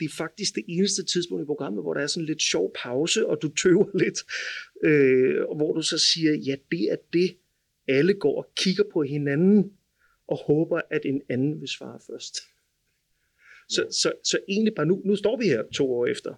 [0.00, 3.26] det er faktisk det eneste tidspunkt i programmet, hvor der er sådan lidt sjov pause,
[3.26, 4.18] og du tøver lidt,
[4.84, 7.36] øh, hvor du så siger, ja, det er det,
[7.88, 9.72] alle går og kigger på hinanden
[10.28, 12.36] og håber, at en anden vil svare først.
[13.68, 16.34] Så, så, så egentlig bare nu, nu står vi her to år efter.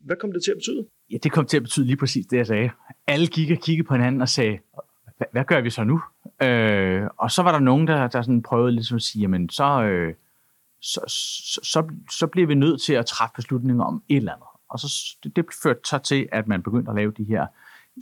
[0.00, 0.86] Hvad kom det til at betyde?
[1.10, 2.70] Ja, det kom til at betyde lige præcis det, jeg sagde.
[3.06, 4.58] Alle gik og kiggede på hinanden og sagde,
[5.32, 6.00] hvad, gør vi så nu?
[6.42, 9.82] Øh, og så var der nogen, der, der sådan prøvede ligesom at sige, jamen så,
[9.82, 10.14] øh,
[10.80, 14.46] så, så, så, så bliver vi nødt til at træffe beslutninger om et eller andet.
[14.68, 17.46] Og så, det, det førte så til, at man begyndte at lave de her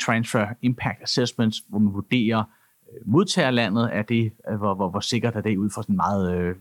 [0.03, 2.45] transfer impact assessments, hvor man vurderer,
[3.05, 6.39] modtagerlandet er det, øh, hvor, hvor, hvor sikkert er det ud fra sådan en meget
[6.39, 6.57] øh,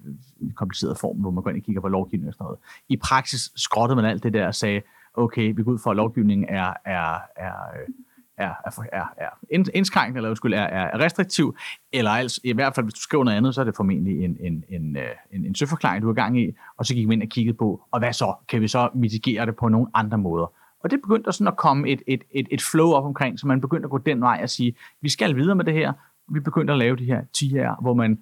[0.56, 2.60] kompliceret form, hvor man går ind og kigger på lovgivning og sådan noget.
[2.90, 4.82] I praksis skrottede man alt det der og sagde,
[5.14, 7.94] okay, vi går ud for, at lovgivningen er, er, er, øh,
[8.38, 9.30] er, er, er, er
[9.74, 11.56] indskrænkende, eller undskyld, er, er restriktiv,
[11.94, 14.38] eller altså, i hvert fald, hvis du skriver noget andet, så er det formentlig en,
[14.40, 17.14] en, en, øh, en, en søforklaring, du er i gang i, og så gik vi
[17.14, 18.34] ind og kiggede på, og hvad så?
[18.50, 20.54] Kan vi så mitigere det på nogle andre måder?
[20.84, 23.62] Og det begyndte sådan at komme et, et, et, et flow op omkring, så man
[23.62, 25.94] begyndte at gå den vej og sige, vi skal videre med det her.
[26.32, 27.50] Vi begyndte at lave de her 10
[27.82, 28.20] hvor man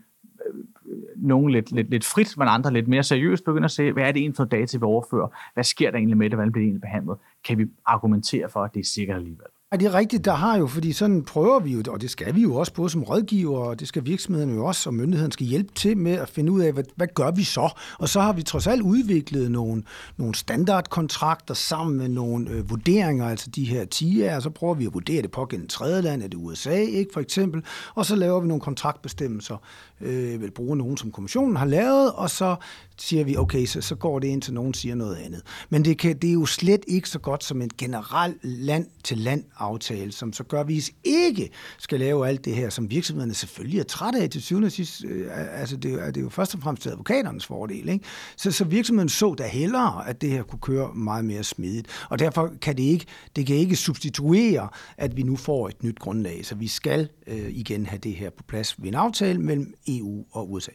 [1.15, 4.04] nogle nogen lidt, lidt, lidt frit, men andre lidt mere seriøst begynder at se, hvad
[4.04, 5.28] er det egentlig for data, vi overfører?
[5.54, 6.38] Hvad sker der egentlig med det?
[6.38, 7.18] Hvordan bliver det egentlig behandlet?
[7.44, 9.46] Kan vi argumentere for, at det er sikkert alligevel?
[9.71, 10.25] Er det rigtigt?
[10.25, 12.89] Der har jo, fordi sådan prøver vi jo, og det skal vi jo også både
[12.89, 16.30] som rådgiver, og det skal virksomhederne jo også, og myndigheden skal hjælpe til med at
[16.30, 17.69] finde ud af, hvad, hvad gør vi så?
[17.99, 19.84] Og så har vi trods alt udviklet nogle,
[20.17, 24.93] nogle standardkontrakter sammen med nogle øh, vurderinger, altså de her TIA'er, så prøver vi at
[24.93, 27.63] vurdere det på gennem tredje land, er det USA, ikke for eksempel,
[27.95, 29.58] og så laver vi nogle kontraktbestemmelser,
[30.01, 32.55] øh, vil bruge nogen, som kommissionen har lavet, og så
[32.97, 35.41] siger vi, okay, så, så går det ind til nogen siger noget andet.
[35.69, 40.34] Men det, kan, det er jo slet ikke så godt som en generel land-til-land-aftale, som
[40.34, 44.19] så gør, at vi ikke skal lave alt det her, som virksomhederne selvfølgelig er trætte
[44.19, 45.03] af til syvende og sidst.
[45.05, 45.27] Øh,
[45.60, 47.89] altså, det, er, det er jo først og fremmest til advokaternes fordel.
[47.89, 48.05] Ikke?
[48.38, 51.88] Så, så virksomheden så da hellere, at det her kunne køre meget mere smidigt.
[52.10, 53.05] Og derfor kan det ikke,
[53.36, 56.45] det kan ikke substituere, at vi nu får et nyt grundlag.
[56.45, 60.26] Så vi skal øh, igen have det her på plads ved en aftale mellem EU
[60.32, 60.71] og USA.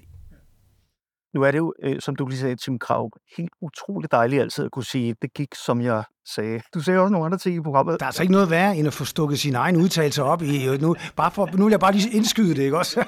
[1.35, 4.64] Nu er det jo, øh, som du lige sagde, Tim Krav, helt utroligt dejligt altid
[4.64, 6.61] at kunne sige, det gik, som jeg sagde.
[6.75, 8.01] Du sagde også nogle andre ting i programmet.
[8.01, 10.79] Der er altså ikke noget værre, end at få stukket sin egen udtalelse op i.
[10.81, 13.05] Nu, bare for, nu vil jeg bare lige indskyde det, ikke også?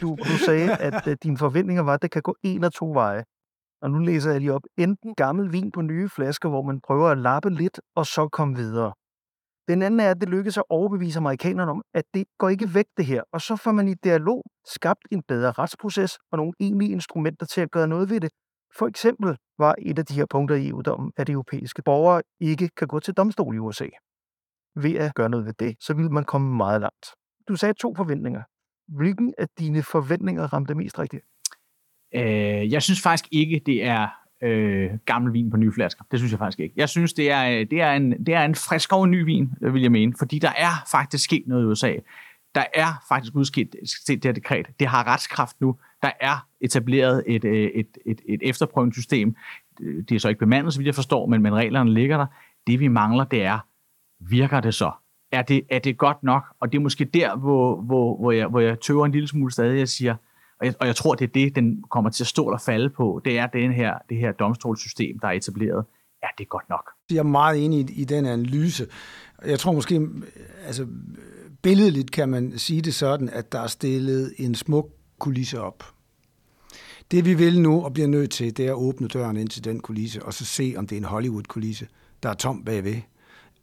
[0.00, 2.92] du, du sagde, at uh, dine forventninger var, at det kan gå en af to
[2.92, 3.24] veje.
[3.82, 4.62] Og nu læser jeg lige op.
[4.78, 8.56] Enten gammel vin på nye flasker, hvor man prøver at lappe lidt, og så komme
[8.56, 8.92] videre.
[9.70, 12.84] Den anden er, at det lykkedes at overbevise amerikanerne om, at det går ikke væk
[12.96, 16.92] det her, og så får man i dialog skabt en bedre retsproces og nogle egentlige
[16.92, 18.30] instrumenter til at gøre noget ved det.
[18.78, 22.88] For eksempel var et af de her punkter i EU-dommen, at europæiske borgere ikke kan
[22.88, 23.86] gå til domstol i USA.
[24.76, 27.06] Ved at gøre noget ved det, så vil man komme meget langt.
[27.48, 28.42] Du sagde to forventninger.
[28.88, 31.22] Hvilken af dine forventninger ramte mest rigtigt?
[32.14, 34.08] Øh, jeg synes faktisk ikke, det er
[34.42, 36.04] øh, gammel vin på nye flasker.
[36.10, 36.74] Det synes jeg faktisk ikke.
[36.76, 39.52] Jeg synes, det er, øh, det er, en, det er en frisk og ny vin,
[39.62, 41.94] øh, vil jeg mene, fordi der er faktisk sket noget i USA.
[42.54, 43.76] Der er faktisk udskilt
[44.08, 44.66] det her dekret.
[44.80, 45.76] Det har retskraft nu.
[46.02, 49.36] Der er etableret et, øh, et, et, et efterprøvningssystem.
[49.78, 52.26] Det er så ikke bemandet, så vidt jeg forstår, men, men reglerne ligger der.
[52.66, 53.58] Det vi mangler, det er,
[54.20, 54.92] virker det så?
[55.32, 56.44] Er det, er det godt nok?
[56.60, 59.52] Og det er måske der, hvor, hvor, hvor, jeg, hvor jeg tøver en lille smule
[59.52, 59.78] stadig.
[59.78, 60.16] Jeg siger,
[60.60, 62.90] og jeg, og jeg tror, det er det, den kommer til at stå og falde
[62.90, 63.20] på.
[63.24, 65.84] Det er den her, det her domstolssystem, der er etableret.
[66.22, 66.90] Ja, det er godt nok.
[67.10, 68.86] Jeg er meget enig i, i den analyse.
[69.46, 70.08] Jeg tror måske,
[70.66, 70.86] altså
[71.62, 75.84] billedligt kan man sige det sådan, at der er stillet en smuk kulisse op.
[77.10, 79.64] Det vi vil nu og bliver nødt til, det er at åbne døren ind til
[79.64, 81.88] den kulisse, og så se, om det er en Hollywood-kulisse,
[82.22, 82.96] der er tom bagved.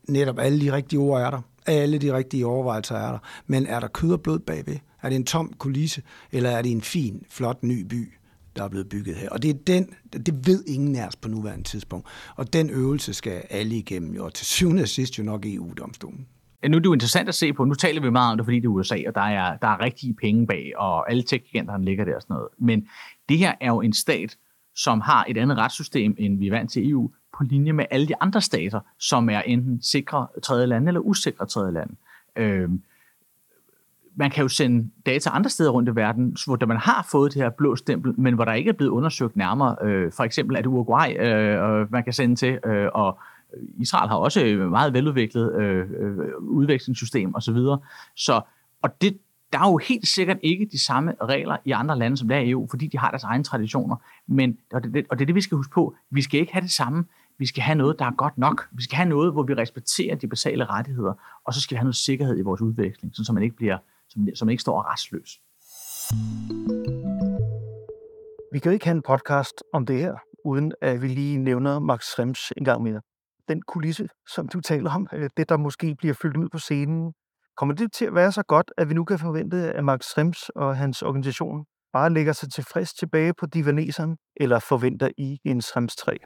[0.08, 1.42] Netop alle de rigtige ord er der.
[1.66, 3.20] Alle de rigtige overvejelser er der.
[3.48, 4.78] Men er der kød og blod bagved?
[5.02, 8.14] Er det en tom kulisse, eller er det en fin, flot ny by,
[8.56, 9.30] der er blevet bygget her?
[9.30, 12.08] Og det er den, det ved ingen af os på nuværende tidspunkt.
[12.36, 16.28] Og den øvelse skal alle igennem, jo, og til syvende og sidst jo nok EU-domstolen.
[16.68, 17.66] Nu er det jo interessant at se på.
[17.66, 19.80] Nu taler vi meget om det, fordi det er USA, og der er, der er
[19.80, 21.44] rigtige penge bag, og alle tech
[21.80, 22.48] ligger der og sådan noget.
[22.58, 22.88] Men
[23.30, 24.38] det her er jo en stat,
[24.76, 28.08] som har et andet retssystem, end vi er vant til EU, på linje med alle
[28.08, 31.96] de andre stater, som er enten sikre tredje lande eller usikre tredje lande.
[32.36, 32.82] Øhm,
[34.18, 37.42] man kan jo sende data andre steder rundt i verden, hvor man har fået det
[37.42, 39.76] her blå stempel, men hvor der ikke er blevet undersøgt nærmere.
[39.84, 43.20] Øh, for eksempel er det Uruguay, øh, man kan sende til, øh, og
[43.78, 47.56] Israel har også et meget veludviklet øh, øh udvekslingssystem osv.
[47.56, 47.78] Så,
[48.16, 48.42] så,
[48.82, 49.18] og det,
[49.54, 52.40] der er jo helt sikkert ikke de samme regler i andre lande, som der er
[52.40, 53.96] i EU, fordi de har deres egne traditioner.
[54.28, 55.96] Men, og det, og det er det, vi skal huske på.
[56.12, 57.06] Vi skal ikke have det samme.
[57.38, 58.68] Vi skal have noget, der er godt nok.
[58.72, 61.14] Vi skal have noget, hvor vi respekterer de basale rettigheder,
[61.46, 63.78] og så skal vi have noget sikkerhed i vores udveksling, så man ikke bliver
[64.18, 65.30] som, som ikke står restløs.
[68.52, 71.80] Vi kan jo ikke have en podcast om det her, uden at vi lige nævner
[71.80, 73.02] Max Schrems en gang mere.
[73.48, 77.14] Den kulisse, som du taler om, øh, det der måske bliver fyldt ud på scenen,
[77.58, 80.50] kommer det til at være så godt, at vi nu kan forvente, at Max Schrems
[80.50, 85.96] og hans organisation bare lægger sig tilfreds tilbage på divaneseren, eller forventer I en Schrems
[85.96, 86.18] 3?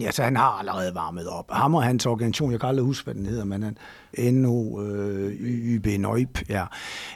[0.00, 1.50] Ja, så han har allerede varmet op.
[1.50, 3.76] Ham og hans organisation, jeg kan aldrig huske, hvad den hedder, men han,
[4.18, 6.64] NO, øh, YB Nøjp, ja,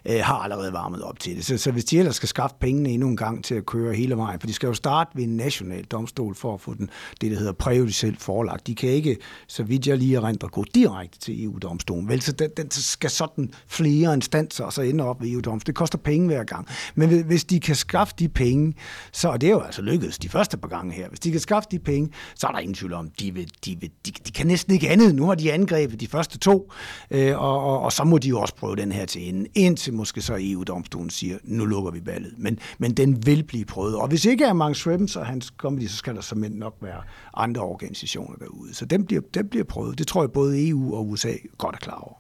[0.05, 1.45] øh, har allerede varmet op til det.
[1.45, 4.17] Så, så hvis de ellers skal skaffe pengene endnu en gang til at køre hele
[4.17, 6.91] vejen, for de skal jo starte ved en national domstol for at få den,
[7.21, 8.67] det, der hedder præjudicielt forelagt.
[8.67, 9.17] De kan ikke,
[9.49, 12.09] så vidt jeg lige erindrer, gå direkte til EU-domstolen.
[12.09, 15.67] Vel, så den, den skal sådan flere instanser og så ende op ved EU-domstolen.
[15.67, 16.69] Det koster penge hver gang.
[16.95, 18.75] Men hvis de kan skaffe de penge,
[19.13, 21.09] så er det jo altså lykkedes de første par gange her.
[21.09, 23.51] Hvis de kan skaffe de penge, så så er der ingen tvivl om, de, vil,
[23.65, 25.15] de, vil, de, de kan næsten ikke andet.
[25.15, 26.73] Nu har de angrebet de første to,
[27.11, 29.95] øh, og, og, og så må de jo også prøve den her til enden, indtil
[29.95, 32.35] måske så EU-domstolen siger, nu lukker vi ballet.
[32.39, 33.97] Men, men den vil blive prøvet.
[33.97, 37.03] Og hvis ikke er Mark Schrebbens og hans comedy, så skal der som nok være
[37.35, 38.75] andre organisationer derude.
[38.75, 39.99] Så den bliver, den bliver prøvet.
[39.99, 42.15] Det tror jeg både EU og USA godt er klar over.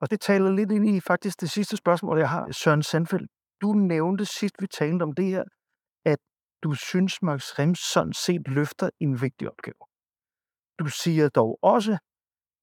[0.00, 2.48] Og det taler lidt ind i faktisk det sidste spørgsmål, jeg har.
[2.52, 3.30] Søren Sandfeldt,
[3.62, 5.44] du nævnte sidst, vi talte om det her,
[6.62, 9.80] du synes, Max Rems sådan set løfter en vigtig opgave.
[10.78, 11.98] Du siger dog også,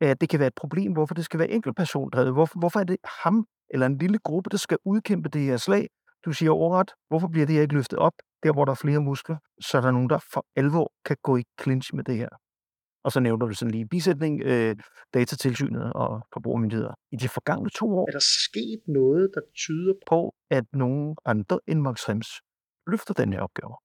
[0.02, 2.34] at det kan være et problem, hvorfor det skal være enkeltpersondrevet.
[2.34, 5.90] Hvorfor, hvorfor er det ham eller en lille gruppe, der skal udkæmpe det her slag?
[6.26, 9.02] Du siger overret, hvorfor bliver det her ikke løftet op, der hvor der er flere
[9.02, 12.30] muskler, så er der nogen, der for alvor kan gå i clinch med det her.
[13.04, 14.76] Og så nævner du sådan lige bisætning, øh,
[15.14, 16.94] datatilsynet og forbrugermyndigheder.
[17.12, 21.60] I de forgangne to år er der sket noget, der tyder på, at nogen andre
[21.68, 22.28] end Max Rems
[22.88, 23.76] løfter den her opgave.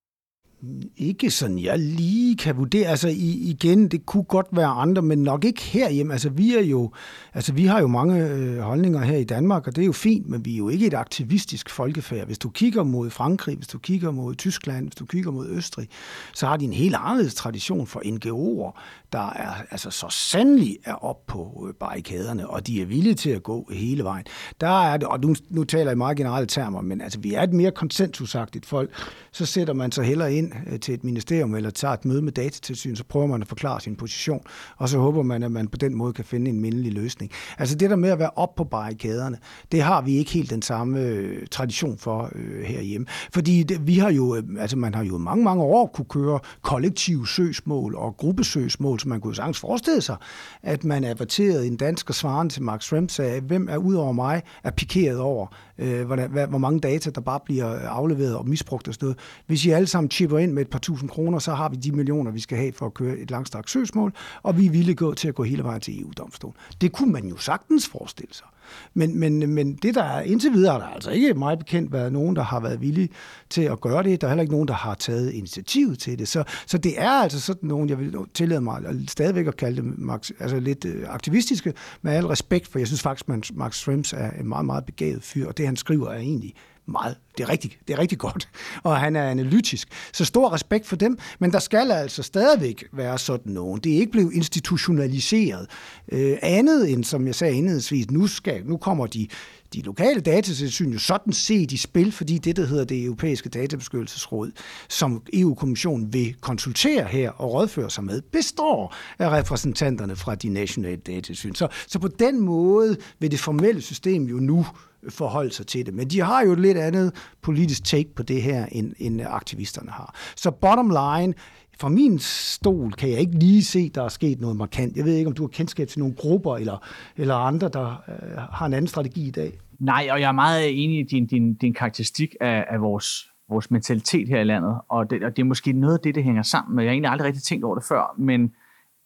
[0.96, 2.88] Ikke sådan, jeg lige kan vurdere.
[2.88, 6.12] Altså i, igen, det kunne godt være andre, men nok ikke herhjemme.
[6.12, 6.90] Altså vi er jo,
[7.34, 10.28] altså vi har jo mange øh, holdninger her i Danmark, og det er jo fint,
[10.28, 12.26] men vi er jo ikke et aktivistisk folkefærd.
[12.26, 15.88] Hvis du kigger mod Frankrig, hvis du kigger mod Tyskland, hvis du kigger mod Østrig,
[16.34, 18.80] så har de en helt anderledes tradition for NGO'er,
[19.12, 23.30] der er altså så sandelig er op på øh, barrikaderne, og de er villige til
[23.30, 24.24] at gå hele vejen.
[24.60, 27.42] Der er det, og nu, nu taler jeg meget generelle termer, men altså vi er
[27.42, 28.90] et mere konsensusagtigt folk.
[29.32, 32.32] Så sætter man sig heller ind Øh, til et ministerium eller tager et møde med
[32.32, 34.40] datatilsyn, så prøver man at forklare sin position,
[34.76, 37.30] og så håber man, at man på den måde kan finde en mindelig løsning.
[37.58, 39.38] Altså det der med at være op på barrikaderne,
[39.72, 43.06] det har vi ikke helt den samme øh, tradition for øh, herhjemme.
[43.32, 46.38] Fordi det, vi har jo, øh, altså man har jo mange, mange år kunne køre
[46.62, 50.16] kollektive søgsmål og gruppesøgsmål, så man kunne sagtens forestille sig,
[50.62, 54.12] at man averterede en dansk og svaren til Mark Schrems sagde, hvem er ud over
[54.12, 55.46] mig, er pikeret over,
[55.78, 59.06] øh, hvordan, hvad, hvor mange data, der bare bliver øh, afleveret og misbrugt og sådan
[59.06, 59.18] noget.
[59.46, 61.92] Hvis I alle sammen chipper ind med et par tusind kroner, så har vi de
[61.92, 65.28] millioner, vi skal have for at køre et langstrakt søgsmål, og vi ville gå til
[65.28, 66.56] at gå hele vejen til EU-domstolen.
[66.80, 68.46] Det kunne man jo sagtens forestille sig.
[68.94, 72.12] Men, men, men det der er indtil videre, der er altså ikke meget bekendt været
[72.12, 73.08] nogen, der har været villige
[73.50, 74.20] til at gøre det.
[74.20, 76.28] Der er heller ikke nogen, der har taget initiativet til det.
[76.28, 80.10] Så, så det er altså sådan nogen, jeg vil tillade mig stadigvæk at kalde dem
[80.40, 84.30] altså lidt øh, aktivistiske, med al respekt, for jeg synes faktisk, at Max Schrems er
[84.30, 86.54] en meget, meget begavet fyr, og det han skriver er egentlig
[86.86, 87.16] meget.
[87.38, 87.78] Det er rigtigt.
[87.88, 88.48] det er rigtig godt,
[88.82, 89.88] og han er analytisk.
[90.12, 93.80] Så stor respekt for dem, men der skal altså stadigvæk være sådan nogen.
[93.80, 95.66] Det er ikke blevet institutionaliseret.
[96.12, 99.28] Øh, andet end, som jeg sagde indledningsvis, nu, skal, nu kommer de
[99.74, 104.52] de lokale datatilsyn jo sådan set i spil, fordi det, der hedder det europæiske databeskyttelsesråd,
[104.88, 110.96] som EU-kommissionen vil konsultere her og rådføre sig med, består af repræsentanterne fra de nationale
[110.96, 111.54] datatilsyn.
[111.54, 114.66] Så, så på den måde vil det formelle system jo nu
[115.08, 115.94] forholde sig til det.
[115.94, 119.90] Men de har jo et lidt andet politisk take på det her, end, end aktivisterne
[119.90, 120.14] har.
[120.36, 121.34] Så bottom line,
[121.80, 124.96] fra min stol kan jeg ikke lige se, der er sket noget markant.
[124.96, 126.86] Jeg ved ikke, om du har kendskab til nogle grupper eller,
[127.16, 129.58] eller andre, der øh, har en anden strategi i dag.
[129.78, 133.06] Nej, og jeg er meget enig i din, din, din karakteristik af, af vores,
[133.48, 136.24] vores mentalitet her i landet, og det, og det er måske noget af det, det
[136.24, 136.84] hænger sammen med.
[136.84, 138.52] Jeg har egentlig aldrig rigtig tænkt over det før, men,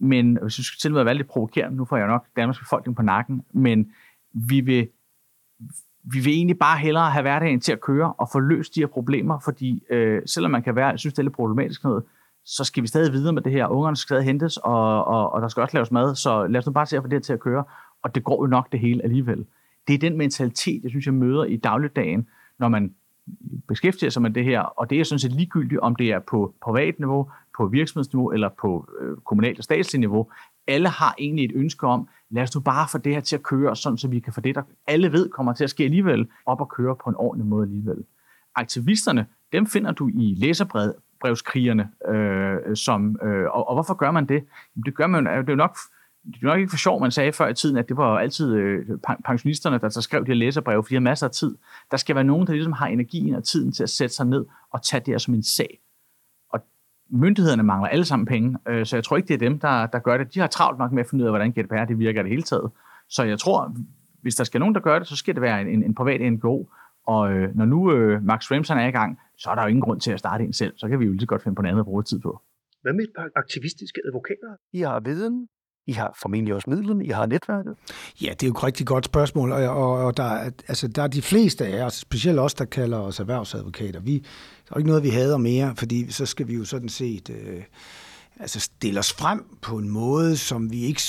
[0.01, 2.97] men hvis jeg skulle til at være lidt provokerende, nu får jeg nok Danmarks befolkning
[2.97, 3.87] på nakken, men
[4.35, 4.89] vi vil
[6.13, 8.87] vi vil egentlig bare hellere have hverdagen til at køre og få løst de her
[8.87, 12.05] problemer, fordi øh, selvom man kan være, jeg synes, det er lidt problematisk noget,
[12.45, 13.67] så skal vi stadig videre med det her.
[13.67, 16.67] Ungerne skal stadig hentes, og, og, og der skal også laves mad, så lad os
[16.67, 17.65] nu bare se at få det her til at køre,
[18.03, 19.47] og det går jo nok det hele alligevel.
[19.89, 22.95] Det er den mentalitet, jeg synes, jeg møder i dagligdagen, når man
[23.69, 26.55] beskæftiger sig med det her, og det er sådan set ligegyldigt, om det er på
[26.63, 30.31] privat niveau, på virksomhedsniveau eller på øh, kommunalt og statsligt niveau.
[30.67, 33.43] Alle har egentlig et ønske om, lad os nu bare få det her til at
[33.43, 36.29] køre, sådan så vi kan få det, der alle ved kommer til at ske alligevel,
[36.47, 38.05] op og køre på en ordentlig måde alligevel.
[38.55, 44.45] Aktivisterne, dem finder du i læserbrevskrigerne, øh, som, øh, og, og hvorfor gør man det?
[44.85, 45.79] Det gør man, det er jo nok
[46.27, 48.55] det er nok ikke for sjov, man sagde før i tiden, at det var altid
[48.55, 48.87] øh,
[49.25, 51.57] pensionisterne, der så skrev de her læserbreve, fordi de har masser af tid.
[51.91, 54.45] Der skal være nogen, der ligesom har energien og tiden til at sætte sig ned
[54.71, 55.81] og tage det her som en sag
[57.11, 59.99] myndighederne mangler alle sammen penge, øh, så jeg tror ikke, det er dem, der, der
[59.99, 60.35] gør det.
[60.35, 62.43] De har travlt nok med at finde ud af, hvordan GDPR det virker det hele
[62.43, 62.71] taget.
[63.09, 63.77] Så jeg tror,
[64.23, 66.67] hvis der skal nogen, der gør det, så skal det være en, en privat NGO.
[67.07, 69.83] Og øh, når nu øh, Max Ramson er i gang, så er der jo ingen
[69.83, 70.73] grund til at starte en selv.
[70.77, 72.43] Så kan vi jo lige så godt finde på noget andet at bruge tid på.
[72.83, 74.57] Hvad med et par aktivistiske advokater?
[74.73, 75.49] I har viden,
[75.87, 77.75] i har formentlig også midlerne, I har netværket.
[78.23, 81.07] Ja, det er jo et rigtig godt spørgsmål, og, og, og der, altså, der er
[81.07, 84.19] de fleste af os, specielt os, der kalder os erhvervsadvokater, vi,
[84.69, 87.31] der er ikke noget, vi hader mere, fordi så skal vi jo sådan set...
[87.31, 87.63] Øh,
[88.41, 91.03] altså stille os frem på en måde, som vi ikke,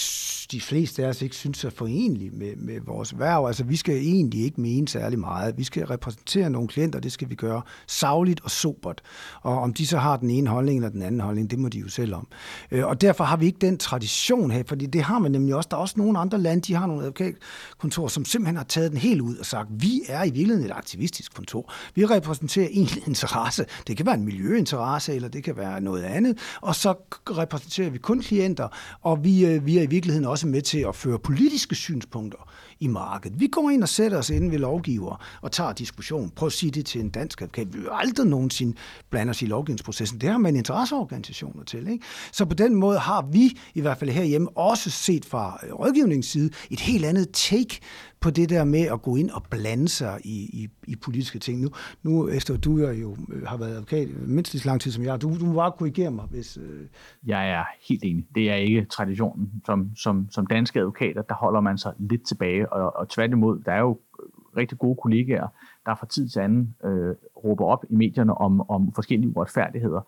[0.52, 3.48] de fleste af os ikke synes er forenlig med, med vores værv.
[3.48, 5.58] Altså vi skal egentlig ikke mene særlig meget.
[5.58, 9.02] Vi skal repræsentere nogle klienter, det skal vi gøre savligt og sobert.
[9.42, 11.80] Og om de så har den ene holdning eller den anden holdning, det må de
[11.80, 12.28] jo selv om.
[12.72, 15.68] Øh, og derfor har vi ikke den tradition her, fordi det har man nemlig også.
[15.72, 19.00] Der er også nogle andre lande, de har nogle advokatkontorer, som simpelthen har taget den
[19.00, 21.74] helt ud og sagt, vi er i virkeligheden et aktivistisk kontor.
[21.96, 23.66] Vi repræsenterer en interesse.
[23.88, 26.38] Det kan være en miljøinteresse, eller det kan være noget andet.
[26.62, 28.68] Og så repræsenterer vi kun klienter,
[29.01, 32.49] og vi, øh, vi er i virkeligheden også med til at føre politiske synspunkter
[32.80, 33.39] i markedet.
[33.39, 36.30] Vi går ind og sætter os inde ved lovgiver og tager diskussion.
[36.30, 37.74] Prøv at sige det til en dansk advokat.
[37.74, 38.78] Vi vil aldrig nogensinde
[39.09, 40.22] blande os i lovgivningsprocessen.
[40.22, 41.88] Det har man interesseorganisationer til.
[41.88, 42.05] Ikke?
[42.32, 46.49] Så på den måde har vi, i hvert fald herhjemme, også set fra rådgivningens side,
[46.72, 47.80] et helt andet take
[48.20, 51.61] på det der med at gå ind og blande sig i, i, i politiske ting.
[51.61, 51.70] Nu,
[52.03, 55.22] nu efter du jo øh, har været advokat mindst lige så lang tid som jeg,
[55.22, 56.57] du, du må bare korrigere mig, hvis...
[56.57, 56.88] Øh...
[57.26, 58.28] Jeg er helt enig.
[58.36, 59.51] Det er ikke traditionen.
[59.65, 63.72] Som, som, som danske advokater, der holder man sig lidt tilbage, og, og tværtimod, der
[63.72, 65.47] er jo øh, rigtig gode kollegaer,
[65.86, 70.01] der fra tid til anden øh, råber op i medierne om, om forskellige uretfærdigheder.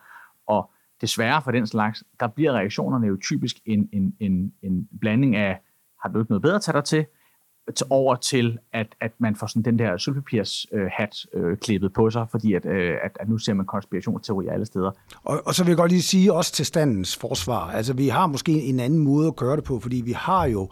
[0.48, 5.36] Og desværre for den slags, der bliver reaktionerne jo typisk en, en, en, en blanding
[5.36, 5.60] af,
[6.04, 7.06] har du ikke noget bedre at tage dig til
[7.90, 12.10] over til, at, at man får sådan den der sølvpapirs øh, hat øh, klippet på
[12.10, 14.92] sig, fordi at, øh, at, at nu ser man konspirationsteorier alle steder.
[15.24, 18.28] Og, og så vil jeg godt lige sige også til standens forsvar, altså vi har
[18.28, 20.70] måske en anden måde at gøre det på, fordi vi har jo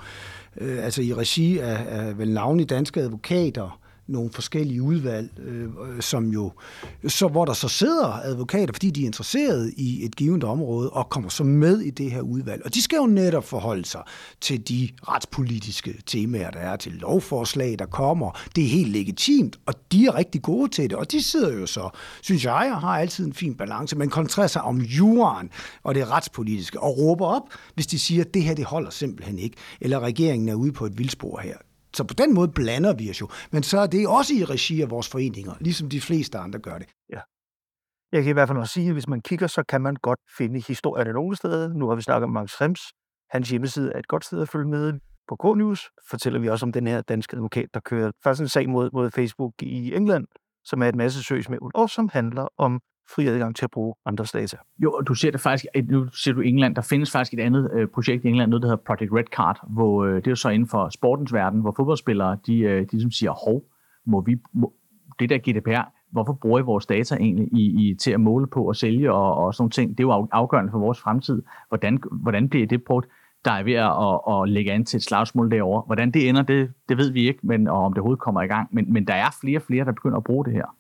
[0.58, 6.30] øh, altså i regi af, af vel navnlig danske advokater, nogle forskellige udvalg, øh, som
[6.30, 6.52] jo,
[7.08, 11.10] så, hvor der så sidder advokater, fordi de er interesseret i et givet område, og
[11.10, 12.62] kommer så med i det her udvalg.
[12.66, 14.02] Og de skal jo netop forholde sig
[14.42, 18.40] til de retspolitiske temaer, der er, til lovforslag, der kommer.
[18.56, 20.98] Det er helt legitimt, og de er rigtig gode til det.
[20.98, 21.90] Og de sidder jo så,
[22.22, 25.50] synes jeg, har altid en fin balance, men koncentrerer sig om juraen
[25.84, 27.44] og det retspolitiske, og råber op,
[27.76, 30.86] hvis de siger, at det her det holder simpelthen ikke, eller regeringen er ude på
[30.86, 31.58] et vildspor her.
[31.98, 33.28] Så på den måde blander vi os jo.
[33.52, 36.78] Men så er det også i regi af vores foreninger, ligesom de fleste andre gør
[36.78, 36.88] det.
[37.10, 37.22] Ja.
[38.12, 40.20] Jeg kan i hvert fald også sige, at hvis man kigger, så kan man godt
[40.38, 41.74] finde historierne nogle steder.
[41.74, 42.82] Nu har vi snakket om Max Rems.
[43.30, 44.94] Hans hjemmeside er et godt sted at følge med.
[45.28, 48.70] På K-News fortæller vi også om den her danske advokat, der kører faktisk en sag
[48.70, 50.26] mod, mod Facebook i England,
[50.66, 52.80] som er et masse søgsmål, og som handler om
[53.16, 54.58] fri adgang til at bruge andres data.
[54.80, 57.72] Jo, og du ser det faktisk, nu ser du England, der findes faktisk et andet
[57.74, 60.36] øh, projekt i England, noget der hedder Project Red Card, hvor øh, det er jo
[60.36, 63.64] så inden for sportens verden, hvor fodboldspillere, de, øh, de ligesom siger, hov,
[64.06, 64.74] må vi, må,
[65.20, 68.68] det der GDPR, hvorfor bruger I vores data egentlig i, i, til at måle på
[68.68, 69.90] og sælge og, og sådan nogle ting?
[69.98, 71.42] Det er jo afgørende for vores fremtid.
[71.70, 73.08] Hvordan, hvordan bliver det brugt?
[73.46, 75.84] der er ved at, at lægge an til et slagsmål derovre.
[75.86, 78.48] Hvordan det ender, det, det ved vi ikke, men, og om det overhovedet kommer i
[78.48, 78.70] gang.
[78.72, 80.76] Men, men der er flere og flere, der begynder at bruge det her.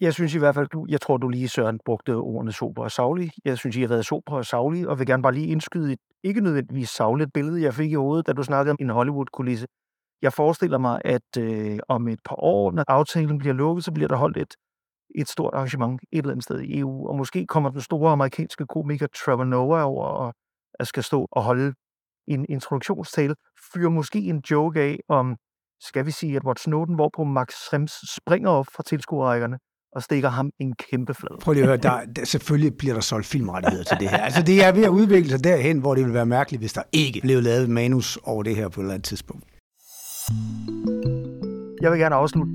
[0.00, 2.90] Jeg synes i hvert fald, du, jeg tror, du lige, Søren, brugte ordene sober og
[2.90, 3.30] savlig.
[3.44, 5.98] Jeg synes, I har været sober og savlig, og vil gerne bare lige indskyde et
[6.22, 9.66] ikke nødvendigvis savligt billede, jeg fik i hovedet, da du snakkede om en Hollywood-kulisse.
[10.22, 14.08] Jeg forestiller mig, at øh, om et par år, når aftalen bliver lukket, så bliver
[14.08, 14.54] der holdt et,
[15.14, 18.66] et stort arrangement et eller andet sted i EU, og måske kommer den store amerikanske
[18.66, 21.74] komiker Trevor Noah over og skal stå og holde
[22.26, 23.34] en introduktionstale,
[23.72, 25.36] fyre måske en joke af om,
[25.80, 29.58] skal vi sige, at Edward Snowden, hvorpå Max Schrems springer op fra tilskuerrækkerne,
[29.94, 31.40] og stikker ham en kæmpe flad.
[31.40, 34.18] Prøv lige at høre, der, der, selvfølgelig bliver der solgt filmrettigheder til det her.
[34.18, 36.82] Altså det er ved at udvikle sig derhen, hvor det vil være mærkeligt, hvis der
[36.92, 39.44] ikke blev lavet manus over det her på et eller andet tidspunkt.
[41.80, 42.52] Jeg vil gerne afslutte.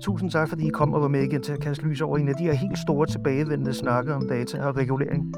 [0.00, 2.28] Tusind tak, fordi I kom og var med igen til at kaste lys over en
[2.28, 5.34] af de her helt store tilbagevendende snakke om data og regulering.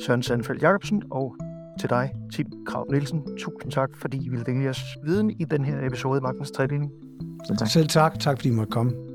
[0.00, 1.36] Søren Sandfeldt Jacobsen og
[1.80, 3.22] til dig, Tim Krav Nielsen.
[3.38, 6.90] Tusind tak, fordi I ville dele jeres viden i den her episode af Magtens Tredeling.
[7.46, 7.68] Selv tak.
[7.68, 8.18] Selv tak.
[8.20, 9.07] Tak, fordi I måtte komme.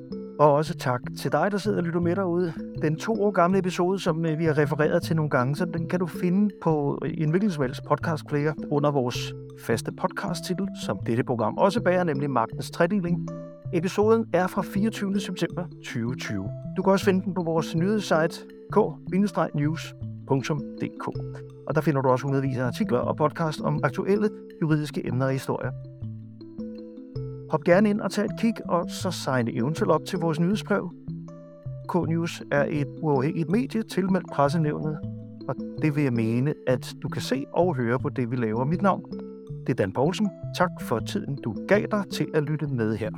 [0.43, 2.53] Og også tak til dig, der sidder og lytter med derude.
[2.81, 5.89] Den to år gamle episode, som øh, vi har refereret til nogle gange, så den
[5.89, 10.67] kan du finde på øh, en hvilken som helst podcast player under vores faste podcast-titel,
[10.85, 13.27] som dette program også bærer, nemlig Magtens Tredeling.
[13.73, 15.19] Episoden er fra 24.
[15.19, 16.49] september 2020.
[16.77, 18.35] Du kan også finde den på vores nyhedssite
[18.71, 19.87] k-news.dk.
[21.67, 24.29] Og der finder du også hundredvis af artikler og podcast om aktuelle
[24.61, 25.71] juridiske emner og historier.
[27.53, 30.91] Hop gerne ind og tag et kig, og så signe eventuelt op til vores nyhedsbrev.
[31.89, 34.97] K-News er et uafhængigt medie tilmeldt pressenævnet,
[35.47, 38.65] og det vil jeg mene, at du kan se og høre på det, vi laver.
[38.65, 39.03] Mit navn
[39.67, 40.29] det er Dan Poulsen.
[40.57, 43.11] Tak for tiden, du gav dig til at lytte med her.